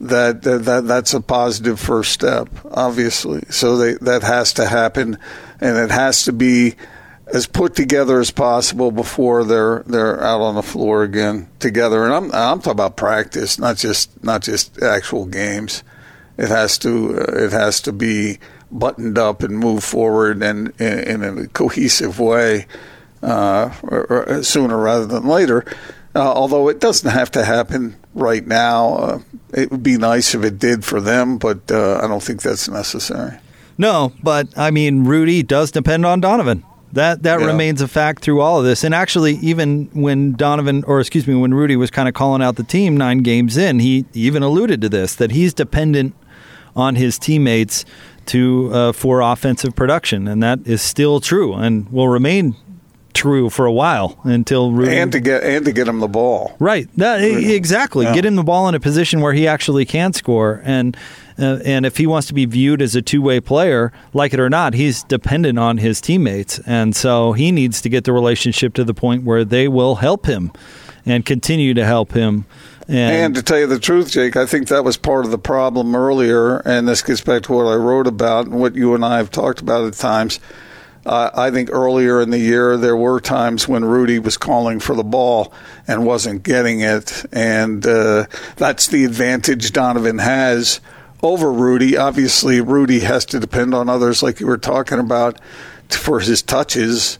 that, 0.00 0.42
that 0.42 0.64
that 0.64 0.86
that's 0.86 1.12
a 1.12 1.20
positive 1.20 1.78
first 1.78 2.12
step, 2.12 2.48
obviously. 2.70 3.42
So 3.50 3.76
they, 3.76 3.94
that 3.94 4.22
has 4.22 4.54
to 4.54 4.66
happen, 4.66 5.18
and 5.60 5.76
it 5.76 5.90
has 5.90 6.24
to 6.24 6.32
be 6.32 6.76
as 7.32 7.46
put 7.46 7.74
together 7.74 8.18
as 8.18 8.30
possible 8.30 8.90
before 8.90 9.44
they're 9.44 9.82
they're 9.86 10.22
out 10.22 10.40
on 10.40 10.54
the 10.54 10.62
floor 10.62 11.02
again 11.02 11.48
together. 11.58 12.04
And 12.04 12.12
I'm 12.12 12.32
I'm 12.32 12.58
talking 12.58 12.72
about 12.72 12.96
practice, 12.96 13.58
not 13.58 13.76
just 13.76 14.22
not 14.24 14.42
just 14.42 14.82
actual 14.82 15.26
games. 15.26 15.82
It 16.40 16.48
has 16.48 16.78
to 16.78 17.20
uh, 17.20 17.44
it 17.44 17.52
has 17.52 17.80
to 17.82 17.92
be 17.92 18.38
buttoned 18.72 19.18
up 19.18 19.42
and 19.42 19.58
move 19.58 19.84
forward 19.84 20.42
and 20.42 20.72
in, 20.80 21.22
in 21.22 21.38
a 21.38 21.46
cohesive 21.48 22.18
way 22.18 22.66
uh, 23.22 23.70
or, 23.82 24.06
or 24.28 24.42
sooner 24.42 24.78
rather 24.78 25.06
than 25.06 25.26
later. 25.26 25.64
Uh, 26.14 26.20
although 26.32 26.68
it 26.68 26.80
doesn't 26.80 27.10
have 27.10 27.30
to 27.32 27.44
happen 27.44 27.94
right 28.14 28.46
now. 28.46 28.94
Uh, 28.94 29.18
it 29.52 29.70
would 29.70 29.82
be 29.82 29.96
nice 29.96 30.34
if 30.34 30.42
it 30.44 30.58
did 30.58 30.84
for 30.84 31.00
them, 31.00 31.38
but 31.38 31.70
uh, 31.70 32.00
I 32.02 32.06
don't 32.08 32.22
think 32.22 32.42
that's 32.42 32.68
necessary. 32.68 33.36
No, 33.78 34.12
but 34.22 34.46
I 34.56 34.70
mean, 34.70 35.04
Rudy 35.04 35.42
does 35.42 35.70
depend 35.70 36.04
on 36.06 36.20
Donovan. 36.20 36.64
That 36.92 37.22
that 37.22 37.38
Yeah. 37.40 37.46
remains 37.46 37.80
a 37.80 37.86
fact 37.88 38.22
through 38.22 38.40
all 38.40 38.58
of 38.58 38.64
this. 38.64 38.82
And 38.84 38.94
actually, 38.94 39.34
even 39.42 39.88
when 39.92 40.32
Donovan, 40.32 40.82
or 40.86 41.00
excuse 41.00 41.26
me, 41.26 41.34
when 41.34 41.54
Rudy 41.54 41.76
was 41.76 41.90
kind 41.90 42.08
of 42.08 42.14
calling 42.14 42.42
out 42.42 42.56
the 42.56 42.64
team 42.64 42.96
nine 42.96 43.18
games 43.18 43.56
in, 43.56 43.78
he 43.78 44.04
even 44.12 44.42
alluded 44.42 44.80
to 44.82 44.88
this 44.88 45.14
that 45.16 45.30
he's 45.30 45.54
dependent 45.54 46.14
on 46.76 46.96
his 46.96 47.18
teammates 47.18 47.84
to 48.26 48.70
uh, 48.72 48.92
for 48.92 49.20
offensive 49.20 49.74
production, 49.74 50.28
and 50.28 50.42
that 50.42 50.60
is 50.64 50.82
still 50.82 51.20
true 51.20 51.54
and 51.54 51.90
will 51.90 52.08
remain 52.08 52.54
true 53.12 53.50
for 53.50 53.66
a 53.66 53.72
while 53.72 54.18
until 54.24 54.72
Rudy 54.72 54.96
And 54.96 55.12
to 55.12 55.20
get 55.20 55.42
and 55.42 55.64
to 55.64 55.72
get 55.72 55.88
him 55.88 56.00
the 56.00 56.08
ball. 56.08 56.56
Right. 56.58 56.88
That, 56.96 57.22
exactly. 57.22 58.06
Yeah. 58.06 58.14
Get 58.14 58.24
him 58.24 58.36
the 58.36 58.44
ball 58.44 58.68
in 58.68 58.74
a 58.74 58.80
position 58.80 59.20
where 59.20 59.32
he 59.32 59.46
actually 59.46 59.84
can 59.84 60.12
score, 60.12 60.60
and 60.64 60.96
uh, 61.38 61.58
and 61.64 61.86
if 61.86 61.96
he 61.96 62.06
wants 62.06 62.28
to 62.28 62.34
be 62.34 62.44
viewed 62.44 62.82
as 62.82 62.94
a 62.94 63.02
two 63.02 63.22
way 63.22 63.40
player, 63.40 63.92
like 64.12 64.32
it 64.32 64.40
or 64.40 64.50
not, 64.50 64.74
he's 64.74 65.02
dependent 65.04 65.58
on 65.58 65.78
his 65.78 66.00
teammates, 66.00 66.58
and 66.60 66.94
so 66.94 67.32
he 67.32 67.50
needs 67.50 67.80
to 67.82 67.88
get 67.88 68.04
the 68.04 68.12
relationship 68.12 68.74
to 68.74 68.84
the 68.84 68.94
point 68.94 69.24
where 69.24 69.44
they 69.44 69.68
will 69.68 69.96
help 69.96 70.26
him 70.26 70.52
and 71.06 71.24
continue 71.24 71.74
to 71.74 71.84
help 71.84 72.12
him. 72.12 72.44
And 73.10 73.34
to 73.36 73.42
tell 73.42 73.60
you 73.60 73.66
the 73.66 73.78
truth, 73.78 74.10
Jake, 74.10 74.36
I 74.36 74.46
think 74.46 74.68
that 74.68 74.84
was 74.84 74.96
part 74.96 75.24
of 75.24 75.30
the 75.30 75.38
problem 75.38 75.94
earlier, 75.94 76.58
and 76.58 76.88
this 76.88 77.02
gets 77.02 77.20
back 77.20 77.42
to 77.44 77.52
what 77.52 77.66
I 77.66 77.76
wrote 77.76 78.08
about 78.08 78.46
and 78.46 78.58
what 78.58 78.74
you 78.74 78.94
and 78.94 79.04
I 79.04 79.18
have 79.18 79.30
talked 79.30 79.60
about 79.60 79.86
at 79.86 79.94
times. 79.94 80.40
Uh, 81.06 81.30
I 81.32 81.50
think 81.50 81.70
earlier 81.72 82.20
in 82.20 82.30
the 82.30 82.38
year 82.38 82.76
there 82.76 82.96
were 82.96 83.20
times 83.20 83.66
when 83.66 83.84
Rudy 83.84 84.18
was 84.18 84.36
calling 84.36 84.80
for 84.80 84.94
the 84.94 85.04
ball 85.04 85.52
and 85.86 86.04
wasn't 86.04 86.42
getting 86.42 86.80
it, 86.80 87.24
and 87.32 87.86
uh, 87.86 88.26
that's 88.56 88.88
the 88.88 89.04
advantage 89.04 89.72
Donovan 89.72 90.18
has 90.18 90.80
over 91.22 91.52
Rudy. 91.52 91.96
Obviously, 91.96 92.60
Rudy 92.60 93.00
has 93.00 93.24
to 93.26 93.38
depend 93.38 93.72
on 93.72 93.88
others, 93.88 94.22
like 94.22 94.40
you 94.40 94.46
were 94.46 94.58
talking 94.58 94.98
about, 94.98 95.40
for 95.88 96.20
his 96.20 96.42
touches. 96.42 97.18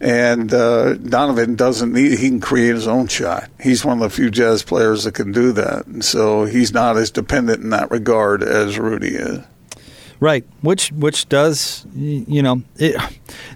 And 0.00 0.52
uh, 0.52 0.94
Donovan 0.94 1.56
doesn't 1.56 1.92
need, 1.92 2.18
he 2.18 2.28
can 2.28 2.40
create 2.40 2.74
his 2.74 2.88
own 2.88 3.06
shot. 3.06 3.50
He's 3.60 3.84
one 3.84 3.98
of 3.98 4.02
the 4.02 4.10
few 4.10 4.30
Jazz 4.30 4.62
players 4.62 5.04
that 5.04 5.12
can 5.12 5.30
do 5.30 5.52
that. 5.52 5.86
And 5.86 6.02
so 6.04 6.46
he's 6.46 6.72
not 6.72 6.96
as 6.96 7.10
dependent 7.10 7.62
in 7.62 7.70
that 7.70 7.90
regard 7.90 8.42
as 8.42 8.78
Rudy 8.78 9.16
is. 9.16 9.40
Right, 10.20 10.44
which 10.60 10.92
which 10.92 11.30
does 11.30 11.86
you 11.94 12.42
know 12.42 12.62
it, 12.76 12.94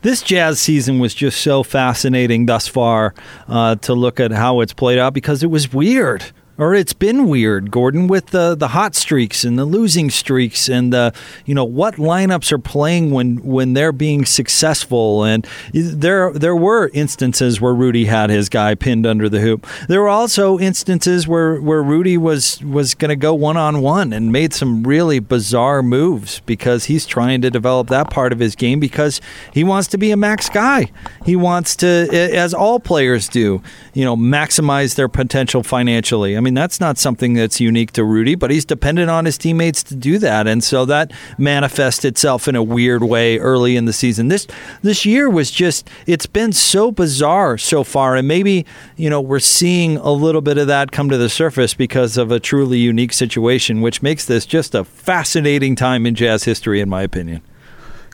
this 0.01 0.23
Jazz 0.23 0.59
season 0.59 0.99
was 0.99 1.15
just 1.15 1.43
so 1.43 1.63
fascinating 1.63 2.47
thus 2.47 2.67
far 2.67 3.15
uh, 3.49 3.75
to 3.77 3.93
look 3.93 4.19
at 4.19 4.31
how 4.31 4.61
it's 4.61 4.73
played 4.73 4.99
out 4.99 5.13
because 5.13 5.43
it 5.43 5.49
was 5.49 5.75
weird 5.75 6.25
or 6.57 6.75
it's 6.75 6.93
been 6.93 7.29
weird, 7.29 7.71
Gordon, 7.71 8.07
with 8.07 8.29
the 8.29 8.55
the 8.55 8.69
hot 8.69 8.95
streaks 8.95 9.45
and 9.45 9.59
the 9.59 9.65
losing 9.65 10.11
streaks 10.11 10.69
and 10.69 10.93
the 10.93 11.13
you 11.47 11.55
know 11.55 11.65
what 11.65 11.97
lineups 11.97 12.53
are 12.53 12.59
playing 12.59 13.11
when 13.11 13.37
when 13.39 13.75
they're 13.75 13.93
being 13.93 14.25
successful 14.25 15.25
and 15.25 15.47
there 15.73 16.33
there 16.33 16.57
were 16.57 16.91
instances 16.95 17.61
where 17.61 17.75
Rudy 17.75 18.05
had 18.05 18.31
his 18.31 18.49
guy 18.49 18.75
pinned 18.75 19.07
under 19.07 19.29
the 19.29 19.41
hoop. 19.41 19.67
There 19.89 20.01
were 20.01 20.09
also 20.09 20.59
instances 20.59 21.27
where 21.27 21.61
where 21.61 21.83
Rudy 21.83 22.17
was 22.17 22.63
was 22.63 22.95
going 22.95 23.09
to 23.09 23.17
go 23.17 23.35
one 23.35 23.57
on 23.57 23.81
one 23.81 24.13
and 24.13 24.31
made 24.31 24.53
some 24.53 24.85
really 24.85 25.19
bizarre 25.19 25.83
moves 25.83 26.41
because 26.41 26.85
he's 26.85 27.07
trying 27.07 27.43
to 27.43 27.51
develop 27.51 27.89
that 27.89 28.11
part 28.11 28.33
of 28.33 28.39
his 28.39 28.55
game 28.55 28.79
because 28.79 29.21
he 29.53 29.65
wants 29.65 29.89
to 29.89 29.99
be 29.99 30.11
a 30.11 30.17
max 30.17 30.49
guy. 30.49 30.91
He 31.25 31.37
wants 31.37 31.75
to 31.77 32.09
as 32.35 32.55
all 32.55 32.79
players 32.79 33.29
do, 33.29 33.63
you 33.95 34.05
know, 34.05 34.17
maximize 34.17 34.97
their 34.97 35.09
potential 35.09 35.63
financially. 35.63 36.37
I 36.37 36.41
mean, 36.41 36.55
that's 36.55 36.81
not 36.81 36.99
something 36.99 37.35
that's 37.35 37.61
unique 37.61 37.93
to 37.93 38.05
Rudy, 38.05 38.35
but 38.35 38.51
he's 38.51 38.65
dependent 38.65 39.09
on 39.09 39.25
his 39.25 39.39
teammates 39.39 39.83
to 39.85 39.95
do 39.95 40.19
that. 40.19 40.47
And 40.47 40.63
so 40.63 40.85
that 40.85 41.13
manifests 41.39 42.05
itself 42.05 42.49
in 42.49 42.57
a 42.57 42.63
weird 42.63 43.05
way 43.05 43.39
early 43.39 43.77
in 43.77 43.85
the 43.85 43.93
season. 43.93 44.29
This 44.29 44.47
this 44.83 45.07
year 45.07 45.31
was 45.31 45.51
just 45.51 45.89
it's 46.07 46.27
been 46.27 46.53
so 46.53 46.91
bizarre 46.91 47.57
so 47.57 47.85
far 47.85 48.17
and 48.17 48.27
maybe, 48.27 48.67
you 48.97 49.09
know, 49.09 49.21
we're 49.21 49.39
seeing 49.39 49.97
a 49.99 50.11
little 50.11 50.43
bit 50.43 50.59
of 50.59 50.67
that 50.67 50.91
come 50.91 51.09
to 51.09 51.17
the 51.17 51.29
surface 51.29 51.73
because 51.73 52.17
of 52.17 52.33
a 52.33 52.41
truly 52.41 52.79
unique 52.79 53.13
situation 53.13 53.81
which 53.81 54.03
makes 54.03 54.25
this 54.25 54.45
just 54.45 54.75
a 54.75 54.85
fascinating 54.85 55.77
time 55.77 56.05
in 56.05 56.15
jazz 56.15 56.45
history 56.45 56.81
in 56.81 56.89
my 56.89 57.03
opinion. 57.03 57.43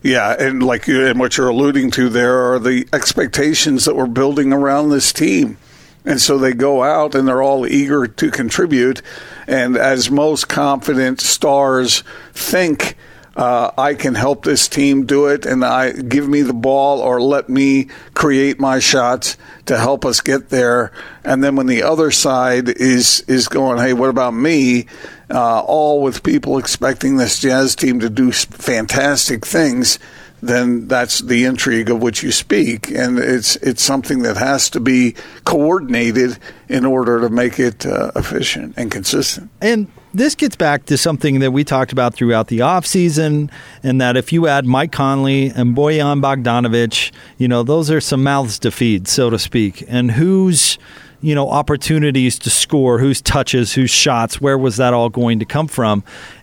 Yeah, 0.03 0.35
and 0.39 0.63
like 0.63 0.87
you, 0.87 1.07
and 1.07 1.19
what 1.19 1.37
you're 1.37 1.49
alluding 1.49 1.91
to 1.93 2.09
there 2.09 2.53
are 2.53 2.59
the 2.59 2.89
expectations 2.93 3.85
that 3.85 3.95
we're 3.95 4.07
building 4.07 4.53
around 4.53 4.89
this 4.89 5.13
team. 5.13 5.59
And 6.05 6.21
so 6.21 6.39
they 6.39 6.53
go 6.53 6.83
out 6.83 7.15
and 7.15 7.29
they're 7.29 7.43
all 7.43 7.67
eager 7.67 8.07
to 8.07 8.31
contribute. 8.31 9.03
And 9.47 9.77
as 9.77 10.11
most 10.11 10.49
confident 10.49 11.21
stars 11.21 12.03
think, 12.33 12.97
uh, 13.37 13.71
I 13.79 13.95
can 13.95 14.17
help 14.17 14.45
this 14.45 14.69
team 14.69 15.07
do 15.07 15.27
it, 15.27 15.47
and 15.47 15.65
I 15.65 15.93
give 15.93 16.29
me 16.29 16.43
the 16.43 16.53
ball 16.53 17.01
or 17.01 17.23
let 17.23 17.49
me 17.49 17.89
create 18.13 18.59
my 18.59 18.81
shots 18.81 19.37
to 19.67 19.79
help 19.79 20.05
us 20.05 20.21
get 20.21 20.49
there. 20.49 20.93
And 21.25 21.43
then 21.43 21.55
when 21.55 21.67
the 21.67 21.83
other 21.83 22.11
side 22.11 22.69
is 22.69 23.25
is 23.29 23.49
going, 23.49 23.79
hey, 23.79 23.93
what 23.93 24.11
about 24.11 24.35
me? 24.35 24.87
Uh, 25.31 25.61
all 25.61 26.03
with 26.03 26.25
people 26.25 26.59
expecting 26.59 27.17
this 27.17 27.39
Jazz 27.39 27.77
team 27.77 28.01
to 28.01 28.11
do 28.11 28.33
fantastic 28.33 29.47
things 29.47 29.99
then 30.43 30.89
that's 30.89 31.21
the 31.21 31.45
intrigue 31.45 31.91
of 31.91 32.01
which 32.03 32.23
you 32.23 32.33
speak, 32.33 32.91
and 32.91 33.19
it's 33.19 33.57
it's 33.57 33.83
something 33.83 34.23
that 34.23 34.37
has 34.37 34.71
to 34.71 34.81
be 34.81 35.15
coordinated 35.45 36.39
in 36.69 36.85
order 36.85 37.21
to 37.21 37.29
make 37.29 37.59
it 37.59 37.85
uh, 37.85 38.11
efficient 38.17 38.75
and 38.77 38.91
consistent. 38.91 39.51
And 39.61 39.91
this 40.13 40.35
gets 40.35 40.57
back 40.57 40.87
to 40.87 40.97
something 40.97 41.39
that 41.41 41.53
we 41.53 41.63
talked 41.63 41.93
about 41.93 42.15
throughout 42.15 42.49
the 42.49 42.61
offseason, 42.61 43.51
and 43.83 44.01
that 44.01 44.17
if 44.17 44.33
you 44.33 44.47
add 44.47 44.67
Mike 44.67 44.93
Conley 44.93 45.49
and 45.49 45.77
Bojan 45.77 46.21
Bogdanovic, 46.21 47.13
you 47.39 47.47
know, 47.47 47.63
those 47.63 47.91
are 47.91 48.01
some 48.01 48.23
mouths 48.23 48.59
to 48.61 48.71
feed, 48.71 49.07
so 49.09 49.31
to 49.31 49.39
speak. 49.39 49.85
And 49.89 50.11
whose, 50.11 50.79
you 51.21 51.35
know, 51.35 51.49
opportunities 51.49 52.39
to 52.41 52.51
score, 52.51 52.99
whose 52.99 53.21
touches, 53.21 53.75
whose 53.75 53.91
shots, 53.91 54.41
where 54.41 54.59
was 54.59 54.79
that 54.79 54.95
all 54.95 55.11
going 55.11 55.39
to 55.39 55.45
come 55.45 55.69
from? 55.69 56.03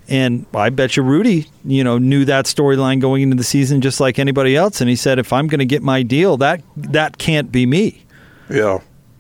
And 0.10 0.46
I 0.54 0.70
bet 0.70 0.96
you 0.96 1.04
Rudy, 1.04 1.48
you 1.66 1.84
know, 1.84 1.98
knew 1.98 2.24
that 2.26 2.46
storyline 2.46 3.02
going 3.02 3.24
into 3.24 3.36
the 3.36 3.44
season 3.44 3.82
just 3.82 4.00
like 4.00 4.20
anybody 4.20 4.56
else. 4.56 4.80
And 4.80 4.90
he 4.90 4.96
said, 4.96 5.20
if 5.20 5.34
I'm 5.34 5.48
going 5.48 5.60
to 5.60 5.66
get 5.66 5.84
my 5.84 6.02
deal, 6.04 6.38
that 6.38 6.62
that 6.78 7.18
can't 7.18 7.52
be 7.52 7.66
me. 7.66 8.06
Yeah. 8.50 8.80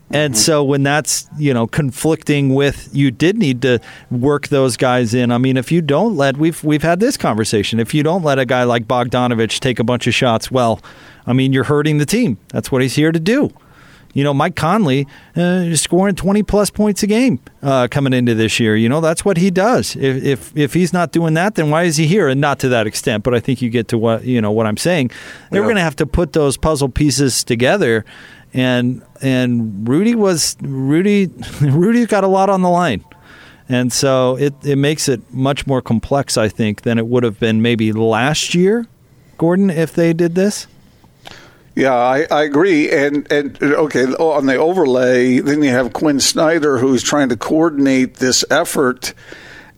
And 0.09 0.33
mm-hmm. 0.33 0.39
so 0.39 0.63
when 0.63 0.83
that's, 0.83 1.27
you 1.37 1.53
know, 1.53 1.67
conflicting 1.67 2.55
with 2.55 2.89
you 2.93 3.11
did 3.11 3.37
need 3.37 3.61
to 3.63 3.79
work 4.09 4.47
those 4.47 4.77
guys 4.77 5.13
in. 5.13 5.31
I 5.31 5.37
mean, 5.37 5.57
if 5.57 5.71
you 5.71 5.81
don't 5.81 6.15
let 6.15 6.37
we've 6.37 6.63
we've 6.63 6.83
had 6.83 7.01
this 7.01 7.17
conversation. 7.17 7.79
If 7.79 7.93
you 7.93 8.03
don't 8.03 8.23
let 8.23 8.39
a 8.39 8.45
guy 8.45 8.63
like 8.63 8.87
Bogdanovic 8.87 9.59
take 9.59 9.79
a 9.79 9.83
bunch 9.83 10.07
of 10.07 10.13
shots, 10.13 10.49
well, 10.49 10.79
I 11.25 11.33
mean, 11.33 11.51
you're 11.51 11.65
hurting 11.65 11.97
the 11.97 12.05
team. 12.05 12.37
That's 12.49 12.71
what 12.71 12.81
he's 12.81 12.95
here 12.95 13.11
to 13.11 13.19
do. 13.19 13.51
You 14.13 14.23
know, 14.23 14.33
Mike 14.33 14.55
Conley 14.55 15.07
uh, 15.35 15.41
is 15.41 15.81
scoring 15.81 16.15
20 16.15 16.41
plus 16.43 16.69
points 16.69 17.03
a 17.03 17.07
game 17.07 17.39
uh, 17.61 17.87
coming 17.91 18.13
into 18.13 18.33
this 18.33 18.59
year. 18.59 18.75
You 18.75 18.89
know, 18.89 18.99
that's 19.01 19.23
what 19.23 19.37
he 19.37 19.51
does. 19.51 19.95
If, 19.95 20.23
if 20.23 20.57
if 20.57 20.73
he's 20.73 20.91
not 20.93 21.11
doing 21.11 21.35
that, 21.35 21.55
then 21.55 21.69
why 21.69 21.83
is 21.83 21.97
he 21.97 22.07
here? 22.07 22.27
And 22.27 22.41
not 22.41 22.59
to 22.59 22.69
that 22.69 22.87
extent, 22.87 23.23
but 23.23 23.35
I 23.35 23.39
think 23.39 23.61
you 23.61 23.69
get 23.69 23.87
to 23.89 23.97
what 23.97 24.23
you 24.23 24.41
know 24.41 24.51
what 24.51 24.65
I'm 24.65 24.77
saying. 24.77 25.11
They're 25.51 25.61
Yeah. 25.61 25.65
going 25.65 25.75
to 25.75 25.81
have 25.81 25.95
to 25.97 26.05
put 26.07 26.33
those 26.33 26.57
puzzle 26.57 26.89
pieces 26.89 27.43
together 27.43 28.05
and 28.53 29.01
and 29.21 29.87
Rudy 29.87 30.15
was 30.15 30.57
Rudy 30.61 31.27
Rudy's 31.61 32.07
got 32.07 32.23
a 32.23 32.27
lot 32.27 32.49
on 32.49 32.61
the 32.61 32.69
line. 32.69 33.03
And 33.69 33.91
so 33.91 34.37
it, 34.37 34.53
it 34.63 34.77
makes 34.77 35.09
it 35.09 35.21
much 35.33 35.67
more 35.67 35.81
complex, 35.81 36.37
I 36.37 36.47
think, 36.47 36.83
than 36.83 36.97
it 36.97 37.05
would 37.05 37.23
have 37.23 37.37
been 37.37 37.61
maybe 37.61 37.91
last 37.91 38.55
year, 38.55 38.87
Gordon, 39.37 39.69
if 39.69 39.91
they 39.93 40.13
did 40.13 40.35
this. 40.35 40.67
Yeah, 41.77 41.93
I, 41.93 42.25
I 42.31 42.41
agree. 42.41 42.89
And 42.89 43.31
and 43.31 43.61
okay, 43.61 44.05
on 44.05 44.47
the 44.47 44.55
overlay, 44.55 45.37
then 45.37 45.61
you 45.61 45.69
have 45.69 45.93
Quinn 45.93 46.19
Snyder 46.19 46.79
who's 46.79 47.03
trying 47.03 47.29
to 47.29 47.37
coordinate 47.37 48.15
this 48.15 48.43
effort. 48.49 49.13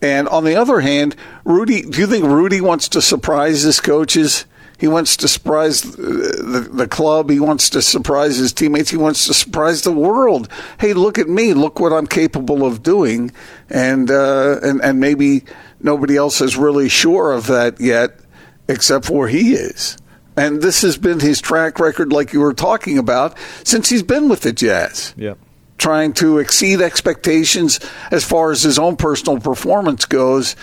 And 0.02 0.30
on 0.30 0.46
the 0.46 0.56
other 0.56 0.80
hand, 0.80 1.18
Rudy, 1.44 1.82
do 1.82 2.00
you 2.00 2.08
think 2.08 2.24
Rudy 2.24 2.62
wants 2.62 2.88
to 2.90 3.02
surprise 3.02 3.64
his 3.64 3.82
coaches? 3.82 4.46
He 4.78 4.88
wants 4.88 5.18
to 5.18 5.28
surprise 5.28 5.82
the, 5.82 6.70
the 6.72 6.88
club. 6.88 7.30
He 7.30 7.42
wants 7.42 7.70
to 7.72 7.82
surprise 7.82 8.38
his 8.38 8.54
teammates. 8.54 8.92
He 8.92 8.96
wants 8.96 9.28
to 9.28 9.34
surprise 9.34 9.82
the 9.82 9.92
world. 9.92 10.48
Hey, 10.80 10.94
look 10.94 11.18
at 11.18 11.28
me! 11.28 11.54
Look 11.54 11.82
what 11.82 11.92
I'm 11.92 12.08
capable 12.08 12.66
of 12.66 12.82
doing. 12.82 13.34
And 13.70 14.10
uh, 14.10 14.62
and 14.64 14.82
and 14.82 15.02
maybe 15.02 15.44
nobody 15.82 16.16
else 16.16 16.40
is 16.40 16.56
really 16.56 16.88
sure 16.88 17.34
of 17.34 17.48
that 17.48 17.82
yet, 17.82 18.22
except 18.70 19.04
for 19.04 19.28
he 19.28 19.52
is. 19.52 19.98
And 20.40 20.62
this 20.62 20.84
has 20.84 20.98
been 20.98 21.20
his 21.20 21.42
track 21.42 21.82
record, 21.82 22.14
like 22.14 22.32
you 22.32 22.40
were 22.40 22.54
talking 22.54 22.98
about, 22.98 23.38
since 23.66 23.90
he's 23.90 24.04
been 24.04 24.30
with 24.30 24.40
the 24.40 24.54
Jazz. 24.54 25.14
Yep. 25.18 25.38
Trying 25.78 26.14
to 26.14 26.38
exceed 26.38 26.80
expectations 26.80 27.82
as 28.10 28.24
far 28.24 28.52
as 28.52 28.64
his 28.64 28.80
own 28.80 28.96
personal 28.96 29.42
performance 29.42 30.06
goes. 30.06 30.56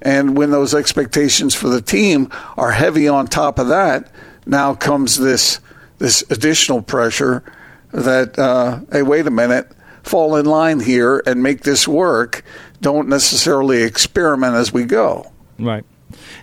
And 0.00 0.36
when 0.36 0.52
those 0.52 0.72
expectations 0.72 1.52
for 1.52 1.68
the 1.68 1.82
team 1.82 2.28
are 2.56 2.70
heavy 2.70 3.08
on 3.08 3.26
top 3.26 3.58
of 3.58 3.66
that, 3.68 4.08
now 4.46 4.72
comes 4.72 5.18
this 5.18 5.58
this 5.98 6.22
additional 6.30 6.80
pressure 6.80 7.42
that 7.90 8.38
uh, 8.38 8.80
hey, 8.92 9.02
wait 9.02 9.26
a 9.26 9.32
minute, 9.32 9.68
fall 10.04 10.36
in 10.36 10.46
line 10.46 10.78
here 10.78 11.20
and 11.26 11.42
make 11.42 11.62
this 11.62 11.88
work. 11.88 12.44
Don't 12.80 13.08
necessarily 13.08 13.82
experiment 13.82 14.54
as 14.54 14.72
we 14.72 14.84
go. 14.84 15.32
Right. 15.58 15.84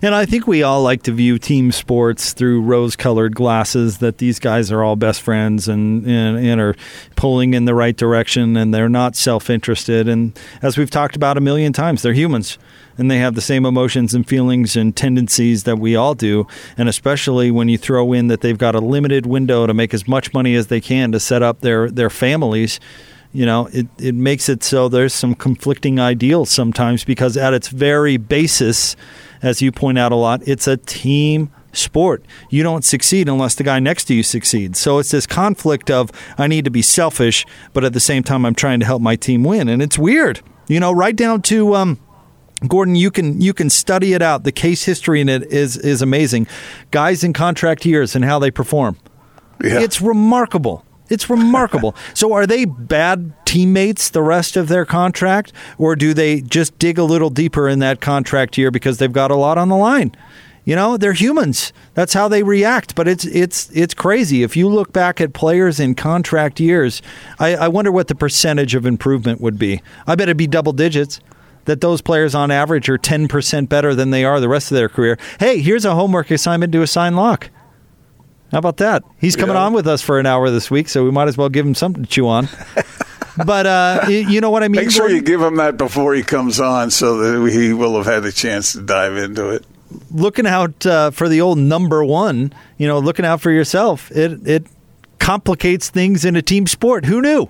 And 0.03 0.15
I 0.15 0.25
think 0.25 0.47
we 0.47 0.63
all 0.63 0.81
like 0.81 1.03
to 1.03 1.11
view 1.11 1.37
team 1.37 1.71
sports 1.71 2.33
through 2.33 2.61
rose 2.61 2.95
colored 2.95 3.35
glasses 3.35 3.99
that 3.99 4.17
these 4.17 4.39
guys 4.39 4.71
are 4.71 4.83
all 4.83 4.95
best 4.95 5.21
friends 5.21 5.67
and, 5.67 6.05
and, 6.07 6.37
and, 6.37 6.59
are 6.59 6.75
pulling 7.15 7.53
in 7.53 7.65
the 7.65 7.75
right 7.75 7.95
direction 7.95 8.57
and 8.57 8.73
they're 8.73 8.89
not 8.89 9.15
self 9.15 9.47
interested. 9.47 10.07
And 10.07 10.37
as 10.63 10.75
we've 10.75 10.89
talked 10.89 11.15
about 11.15 11.37
a 11.37 11.41
million 11.41 11.71
times, 11.71 12.01
they're 12.01 12.13
humans 12.13 12.57
and 12.97 13.11
they 13.11 13.19
have 13.19 13.35
the 13.35 13.41
same 13.41 13.63
emotions 13.63 14.15
and 14.15 14.27
feelings 14.27 14.75
and 14.75 14.95
tendencies 14.95 15.65
that 15.65 15.77
we 15.77 15.95
all 15.95 16.15
do. 16.15 16.47
And 16.77 16.89
especially 16.89 17.51
when 17.51 17.69
you 17.69 17.77
throw 17.77 18.11
in 18.11 18.27
that 18.27 18.41
they've 18.41 18.57
got 18.57 18.73
a 18.73 18.79
limited 18.79 19.27
window 19.27 19.67
to 19.67 19.73
make 19.73 19.93
as 19.93 20.07
much 20.07 20.33
money 20.33 20.55
as 20.55 20.67
they 20.67 20.81
can 20.81 21.11
to 21.11 21.19
set 21.19 21.43
up 21.43 21.61
their, 21.61 21.91
their 21.91 22.09
families 22.09 22.79
you 23.33 23.45
know, 23.45 23.67
it, 23.71 23.87
it 23.97 24.15
makes 24.15 24.49
it 24.49 24.63
so 24.63 24.89
there's 24.89 25.13
some 25.13 25.35
conflicting 25.35 25.99
ideals 25.99 26.49
sometimes 26.49 27.03
because 27.03 27.37
at 27.37 27.53
its 27.53 27.69
very 27.69 28.17
basis, 28.17 28.95
as 29.41 29.61
you 29.61 29.71
point 29.71 29.97
out 29.97 30.11
a 30.11 30.15
lot, 30.15 30.41
it's 30.45 30.67
a 30.67 30.77
team 30.77 31.51
sport. 31.73 32.25
You 32.49 32.63
don't 32.63 32.83
succeed 32.83 33.29
unless 33.29 33.55
the 33.55 33.63
guy 33.63 33.79
next 33.79 34.05
to 34.05 34.13
you 34.13 34.23
succeeds. 34.23 34.79
So 34.79 34.99
it's 34.99 35.11
this 35.11 35.25
conflict 35.25 35.89
of 35.89 36.11
I 36.37 36.47
need 36.47 36.65
to 36.65 36.71
be 36.71 36.81
selfish, 36.81 37.45
but 37.73 37.83
at 37.83 37.93
the 37.93 37.99
same 37.99 38.23
time 38.23 38.45
I'm 38.45 38.55
trying 38.55 38.79
to 38.81 38.85
help 38.85 39.01
my 39.01 39.15
team 39.15 39.43
win, 39.43 39.69
and 39.69 39.81
it's 39.81 39.97
weird. 39.97 40.41
You 40.67 40.79
know, 40.79 40.91
right 40.91 41.15
down 41.15 41.41
to 41.43 41.75
um, 41.75 41.99
Gordon, 42.67 42.95
you 42.95 43.11
can 43.11 43.41
you 43.41 43.53
can 43.53 43.69
study 43.69 44.13
it 44.13 44.21
out. 44.21 44.43
The 44.43 44.51
case 44.51 44.83
history 44.83 45.21
in 45.21 45.29
it 45.29 45.43
is 45.51 45.77
is 45.77 46.01
amazing. 46.01 46.47
Guys 46.91 47.23
in 47.23 47.33
contract 47.33 47.85
years 47.85 48.15
and 48.15 48.25
how 48.25 48.39
they 48.39 48.51
perform. 48.51 48.97
Yeah. 49.63 49.79
It's 49.79 50.01
remarkable. 50.01 50.85
It's 51.11 51.29
remarkable. 51.29 51.95
so, 52.13 52.33
are 52.33 52.47
they 52.47 52.65
bad 52.65 53.33
teammates 53.45 54.09
the 54.09 54.21
rest 54.21 54.55
of 54.55 54.67
their 54.67 54.85
contract, 54.85 55.53
or 55.77 55.95
do 55.95 56.13
they 56.13 56.41
just 56.41 56.77
dig 56.79 56.97
a 56.97 57.03
little 57.03 57.29
deeper 57.29 57.67
in 57.67 57.79
that 57.79 58.01
contract 58.01 58.57
year 58.57 58.71
because 58.71 58.97
they've 58.97 59.11
got 59.11 59.31
a 59.31 59.35
lot 59.35 59.57
on 59.57 59.69
the 59.69 59.75
line? 59.75 60.15
You 60.63 60.75
know, 60.75 60.95
they're 60.95 61.13
humans. 61.13 61.73
That's 61.95 62.13
how 62.13 62.27
they 62.27 62.43
react. 62.43 62.95
But 62.95 63.07
it's 63.07 63.25
it's 63.25 63.69
it's 63.71 63.93
crazy. 63.93 64.43
If 64.43 64.55
you 64.55 64.69
look 64.69 64.93
back 64.93 65.19
at 65.19 65.33
players 65.33 65.79
in 65.79 65.95
contract 65.95 66.59
years, 66.59 67.01
I, 67.39 67.55
I 67.55 67.67
wonder 67.67 67.91
what 67.91 68.07
the 68.07 68.15
percentage 68.15 68.75
of 68.75 68.85
improvement 68.85 69.41
would 69.41 69.57
be. 69.57 69.81
I 70.05 70.15
bet 70.15 70.29
it'd 70.29 70.37
be 70.37 70.47
double 70.47 70.73
digits 70.73 71.19
that 71.65 71.81
those 71.81 72.01
players 72.01 72.33
on 72.33 72.49
average 72.49 72.89
are 72.89 72.97
10% 72.97 73.69
better 73.69 73.93
than 73.93 74.09
they 74.09 74.23
are 74.23 74.39
the 74.39 74.49
rest 74.49 74.71
of 74.71 74.75
their 74.75 74.89
career. 74.89 75.17
Hey, 75.39 75.59
here's 75.59 75.85
a 75.85 75.93
homework 75.93 76.31
assignment 76.31 76.73
to 76.73 76.81
assign 76.81 77.15
Locke. 77.15 77.49
How 78.51 78.57
about 78.57 78.77
that? 78.77 79.03
He's 79.17 79.37
coming 79.37 79.55
yeah. 79.55 79.63
on 79.63 79.73
with 79.73 79.87
us 79.87 80.01
for 80.01 80.19
an 80.19 80.25
hour 80.25 80.49
this 80.49 80.69
week, 80.69 80.89
so 80.89 81.05
we 81.05 81.11
might 81.11 81.29
as 81.29 81.37
well 81.37 81.47
give 81.47 81.65
him 81.65 81.73
something 81.73 82.03
to 82.03 82.09
chew 82.09 82.27
on. 82.27 82.49
but 83.45 83.65
uh, 83.65 84.05
you 84.09 84.41
know 84.41 84.49
what 84.49 84.61
I 84.61 84.67
mean. 84.67 84.81
Make 84.81 84.91
sure 84.91 85.09
you 85.09 85.21
give 85.21 85.41
him 85.41 85.55
that 85.55 85.77
before 85.77 86.13
he 86.13 86.21
comes 86.21 86.59
on, 86.59 86.91
so 86.91 87.17
that 87.17 87.51
he 87.51 87.71
will 87.71 87.95
have 87.95 88.05
had 88.05 88.25
a 88.25 88.31
chance 88.31 88.73
to 88.73 88.81
dive 88.81 89.15
into 89.15 89.49
it. 89.51 89.65
Looking 90.11 90.45
out 90.45 90.85
uh, 90.85 91.11
for 91.11 91.29
the 91.29 91.39
old 91.39 91.57
number 91.59 92.03
one, 92.03 92.53
you 92.77 92.87
know, 92.87 92.99
looking 92.99 93.25
out 93.25 93.39
for 93.39 93.51
yourself. 93.51 94.11
It 94.11 94.45
it 94.45 94.67
complicates 95.19 95.89
things 95.89 96.25
in 96.25 96.35
a 96.35 96.41
team 96.41 96.67
sport. 96.67 97.05
Who 97.05 97.21
knew? 97.21 97.49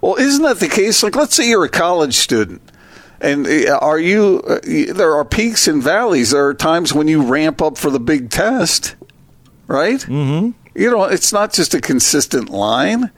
Well, 0.00 0.16
isn't 0.16 0.42
that 0.42 0.58
the 0.58 0.68
case? 0.68 1.02
Like, 1.02 1.16
let's 1.16 1.34
say 1.34 1.48
you're 1.48 1.64
a 1.64 1.68
college 1.68 2.14
student, 2.14 2.62
and 3.20 3.46
uh, 3.46 3.78
are 3.78 3.98
you? 3.98 4.42
Uh, 4.46 4.60
there 4.94 5.14
are 5.16 5.24
peaks 5.26 5.68
and 5.68 5.82
valleys. 5.82 6.30
There 6.30 6.46
are 6.46 6.54
times 6.54 6.94
when 6.94 7.08
you 7.08 7.22
ramp 7.22 7.60
up 7.60 7.76
for 7.76 7.90
the 7.90 8.00
big 8.00 8.30
test 8.30 8.96
right? 9.66 10.00
Mm-hmm. 10.00 10.50
You 10.74 10.90
know, 10.90 11.04
it's 11.04 11.32
not 11.32 11.52
just 11.52 11.74
a 11.74 11.80
consistent 11.80 12.50
line. 12.50 13.10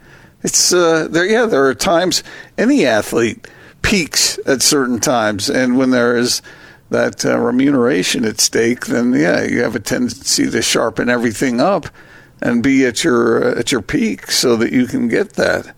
It's 0.42 0.72
uh, 0.72 1.08
there. 1.10 1.26
Yeah, 1.26 1.46
there 1.46 1.66
are 1.66 1.74
times 1.74 2.22
any 2.58 2.86
athlete 2.86 3.46
peaks 3.82 4.38
at 4.46 4.62
certain 4.62 5.00
times, 5.00 5.48
and 5.48 5.78
when 5.78 5.90
there 5.90 6.16
is 6.16 6.42
that 6.90 7.24
uh, 7.24 7.38
remuneration 7.38 8.24
at 8.24 8.40
stake, 8.40 8.86
then 8.86 9.12
yeah, 9.12 9.42
you 9.42 9.62
have 9.62 9.74
a 9.74 9.80
tendency 9.80 10.48
to 10.50 10.62
sharpen 10.62 11.08
everything 11.08 11.60
up 11.60 11.86
and 12.40 12.62
be 12.62 12.84
at 12.84 13.02
your 13.02 13.42
uh, 13.42 13.58
at 13.58 13.72
your 13.72 13.82
peak 13.82 14.30
so 14.30 14.56
that 14.56 14.72
you 14.72 14.86
can 14.86 15.08
get 15.08 15.34
that. 15.34 15.74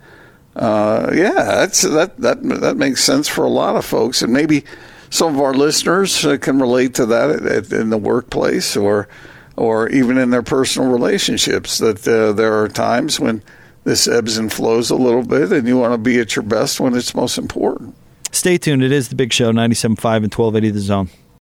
Uh, 0.56 1.10
yeah, 1.14 1.44
that's 1.44 1.82
that 1.82 2.18
that 2.18 2.42
that 2.42 2.76
makes 2.76 3.02
sense 3.02 3.28
for 3.28 3.44
a 3.44 3.48
lot 3.48 3.76
of 3.76 3.84
folks, 3.84 4.22
and 4.22 4.32
maybe 4.32 4.64
some 5.10 5.34
of 5.34 5.40
our 5.40 5.54
listeners 5.54 6.24
uh, 6.24 6.36
can 6.36 6.58
relate 6.58 6.94
to 6.94 7.06
that 7.06 7.72
in 7.72 7.90
the 7.90 7.98
workplace 7.98 8.76
or 8.76 9.08
or 9.58 9.88
even 9.88 10.18
in 10.18 10.30
their 10.30 10.42
personal 10.42 10.90
relationships, 10.90 11.78
that 11.78 12.06
uh, 12.06 12.32
there 12.32 12.62
are 12.62 12.68
times 12.68 13.18
when 13.18 13.42
this 13.84 14.06
ebbs 14.06 14.38
and 14.38 14.52
flows 14.52 14.90
a 14.90 14.96
little 14.96 15.24
bit, 15.24 15.52
and 15.52 15.66
you 15.66 15.76
want 15.76 15.92
to 15.92 15.98
be 15.98 16.20
at 16.20 16.36
your 16.36 16.44
best 16.44 16.78
when 16.78 16.94
it's 16.94 17.14
most 17.14 17.38
important. 17.38 17.94
Stay 18.32 18.58
tuned. 18.58 18.82
It 18.82 18.92
is 18.92 19.08
the 19.08 19.14
big 19.14 19.32
show, 19.32 19.50
97.5 19.52 19.88
and 19.88 20.34
1280 20.34 20.70
The 20.70 20.80
Zone. 20.80 21.08